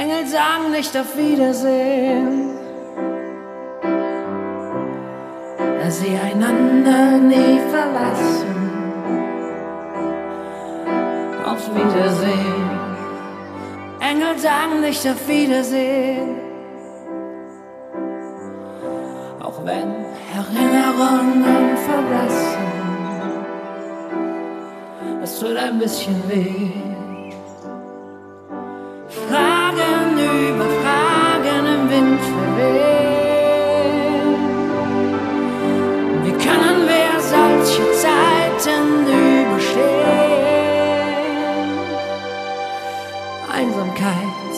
Engel 0.00 0.24
sagen 0.28 0.70
nicht 0.70 0.96
auf 0.96 1.16
Wiedersehen, 1.16 2.50
dass 5.82 5.98
sie 5.98 6.16
einander 6.16 7.18
nie 7.18 7.58
verlassen. 7.72 8.54
Auf 11.44 11.68
Wiedersehen. 11.74 12.70
Engel 13.98 14.38
sagen 14.38 14.80
nicht 14.80 15.04
auf 15.08 15.26
Wiedersehen. 15.26 16.47
Es 25.30 25.40
tut 25.40 25.58
ein 25.58 25.78
bisschen 25.78 26.16
weh. 26.26 26.70
Fragen 29.28 30.18
über 30.18 30.68
Fragen 30.80 31.66
im 31.74 31.82
Wind 31.90 32.20
verwehen. 32.32 33.28
Wie 36.24 36.36
können 36.46 36.80
wir 36.92 37.10
solche 37.20 37.84
Zeiten 38.04 38.86
überstehen? 39.44 39.76
Einsamkeit, 43.52 44.54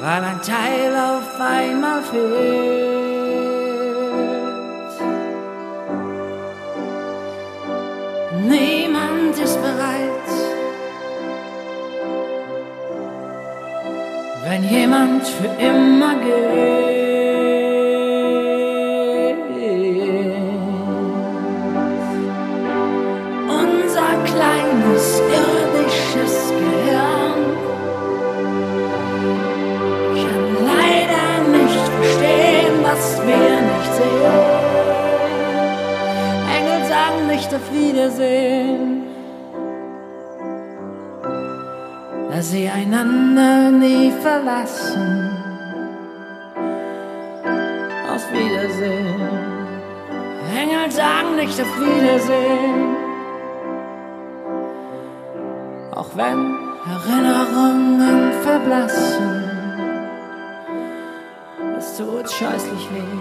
weil 0.00 0.22
ein 0.24 0.40
Teil 0.40 0.92
auf 0.96 1.28
einmal 1.38 2.00
fehlt. 2.02 2.93
Jemand 14.70 15.26
für 15.26 15.50
immer 15.62 16.14
geht. 16.16 16.54
Unser 23.48 24.12
kleines 24.24 25.20
irdisches 25.20 26.52
Gehirn 26.60 27.40
kann 30.20 30.46
leider 30.72 31.26
nicht 31.58 31.86
verstehen, 32.00 32.74
was 32.82 33.04
wir 33.26 33.60
nicht 33.70 33.92
sehen. 33.98 34.64
Engel 36.56 36.80
sagen 36.88 37.20
nicht 37.28 37.50
auf 37.54 37.66
Wiedersehen, 37.72 38.93
sie 42.44 42.68
einander 42.68 43.70
nie 43.70 44.12
verlassen. 44.20 45.30
Auf 48.12 48.24
Wiedersehen. 48.32 49.28
Engel 50.54 50.90
sagen 50.90 51.36
nicht 51.36 51.58
auf 51.60 51.80
Wiedersehen, 51.80 52.96
auch 55.94 56.10
wenn 56.14 56.40
Erinnerungen 56.94 58.32
verblassen. 58.42 59.44
Es 61.78 61.96
tut 61.96 62.30
scheußlich 62.30 62.88
weh. 62.94 63.20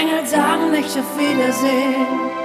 Engel 0.00 0.26
sagen 0.26 0.70
nicht 0.70 0.98
auf 0.98 1.18
Wiedersehen, 1.18 2.37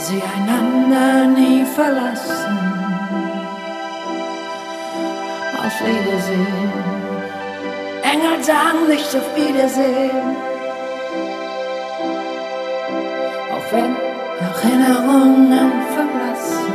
sie 0.00 0.22
einander 0.22 1.26
nie 1.26 1.64
verlassen. 1.64 2.58
Auf 5.58 5.76
Wiedersehen. 5.86 6.72
Engel 8.02 8.42
sagen 8.42 8.88
nicht 8.88 9.14
auf 9.14 9.36
Wiedersehen, 9.36 10.36
auch 13.52 13.72
wenn 13.72 13.96
Erinnerungen 14.48 15.72
verblassen. 15.94 16.72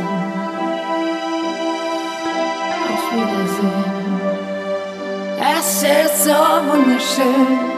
Auf 2.91 3.03
Wiedersehen. 3.11 4.05
Es 5.57 5.83
ist 5.83 6.23
so 6.25 6.31
wunderschön. 6.71 7.74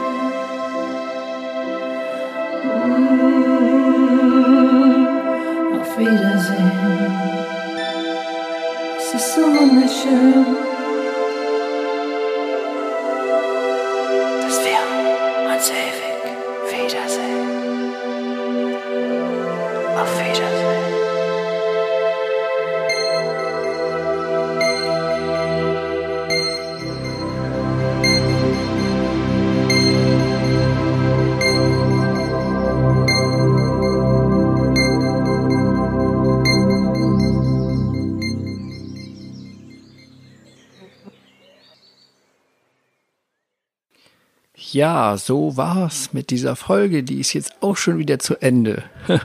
Ja, 44.78 45.16
so 45.16 45.56
war's 45.56 46.12
mit 46.12 46.30
dieser 46.30 46.54
Folge. 46.54 47.02
Die 47.02 47.18
ist 47.18 47.32
jetzt 47.32 47.52
auch 47.62 47.76
schon 47.76 47.98
wieder 47.98 48.20
zu 48.20 48.40
Ende. 48.40 48.84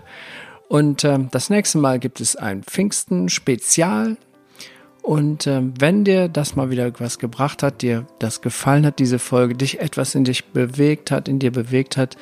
Und 0.67 1.03
ähm, 1.03 1.29
das 1.29 1.51
nächste 1.51 1.77
Mal 1.77 1.99
gibt 1.99 2.21
es 2.21 2.35
ein 2.35 2.63
Pfingsten-Spezial. 2.63 4.17
Und 5.03 5.45
ähm, 5.45 5.75
wenn 5.77 6.05
dir 6.05 6.27
das 6.27 6.55
mal 6.55 6.71
wieder 6.71 6.91
was 6.99 7.19
gebracht 7.19 7.61
hat, 7.61 7.83
dir 7.83 8.07
das 8.17 8.41
gefallen 8.41 8.83
hat, 8.83 8.97
diese 8.97 9.19
Folge, 9.19 9.53
dich 9.53 9.79
etwas 9.79 10.15
in 10.15 10.23
dich 10.23 10.45
bewegt 10.45 11.11
hat, 11.11 11.27
in 11.27 11.37
dir 11.37 11.51
bewegt 11.51 11.97
hat, 11.97 12.17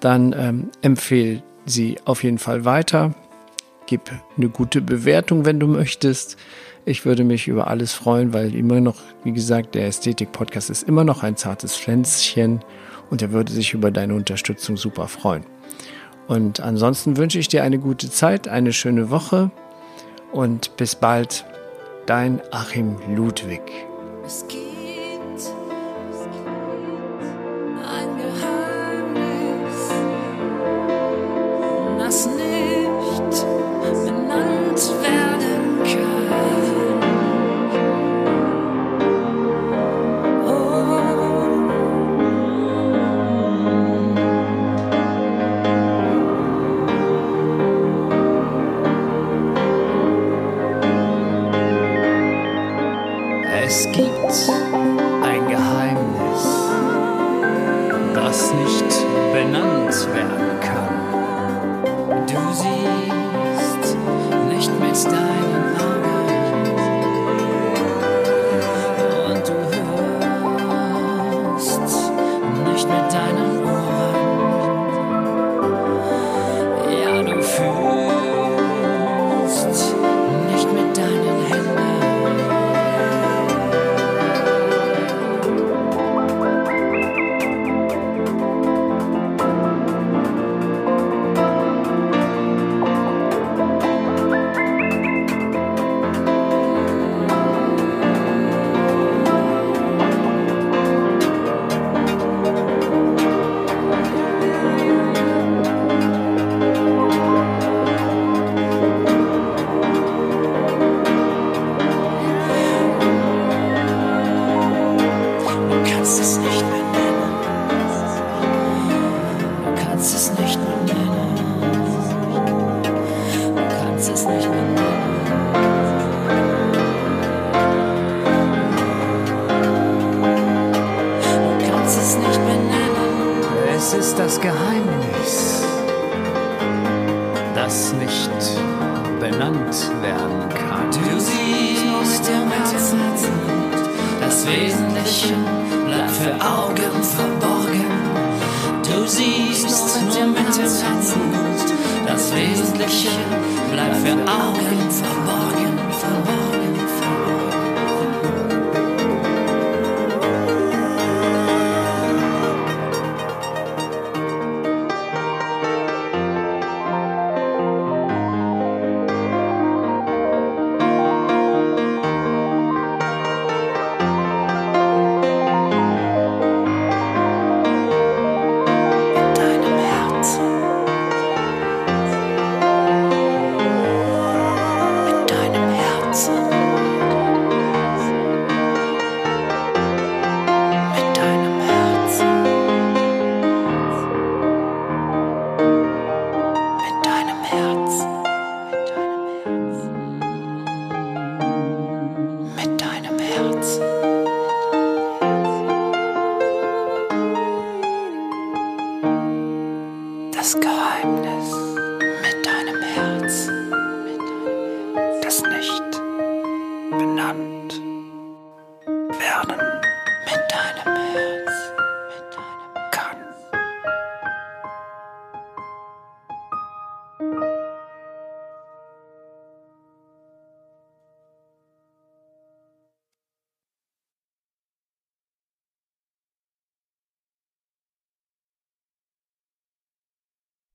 dann 0.00 0.34
ähm, 0.36 0.68
empfehle 0.82 1.42
sie 1.64 1.96
auf 2.04 2.24
jeden 2.24 2.36
Fall 2.36 2.66
weiter. 2.66 3.14
Gib 3.86 4.10
eine 4.36 4.50
gute 4.50 4.82
Bewertung, 4.82 5.46
wenn 5.46 5.58
du 5.58 5.66
möchtest. 5.66 6.36
Ich 6.88 7.04
würde 7.04 7.24
mich 7.24 7.48
über 7.48 7.66
alles 7.66 7.92
freuen, 7.92 8.32
weil 8.32 8.54
immer 8.54 8.80
noch, 8.80 8.94
wie 9.24 9.32
gesagt, 9.32 9.74
der 9.74 9.88
Ästhetik-Podcast 9.88 10.70
ist 10.70 10.84
immer 10.84 11.02
noch 11.02 11.24
ein 11.24 11.36
zartes 11.36 11.76
Pflänzchen 11.76 12.60
und 13.10 13.22
er 13.22 13.32
würde 13.32 13.52
sich 13.52 13.74
über 13.74 13.90
deine 13.90 14.14
Unterstützung 14.14 14.76
super 14.76 15.08
freuen. 15.08 15.44
Und 16.28 16.60
ansonsten 16.60 17.16
wünsche 17.16 17.40
ich 17.40 17.48
dir 17.48 17.64
eine 17.64 17.80
gute 17.80 18.08
Zeit, 18.08 18.46
eine 18.46 18.72
schöne 18.72 19.10
Woche 19.10 19.50
und 20.30 20.76
bis 20.76 20.94
bald, 20.94 21.44
dein 22.06 22.40
Achim 22.52 22.96
Ludwig. 23.16 23.62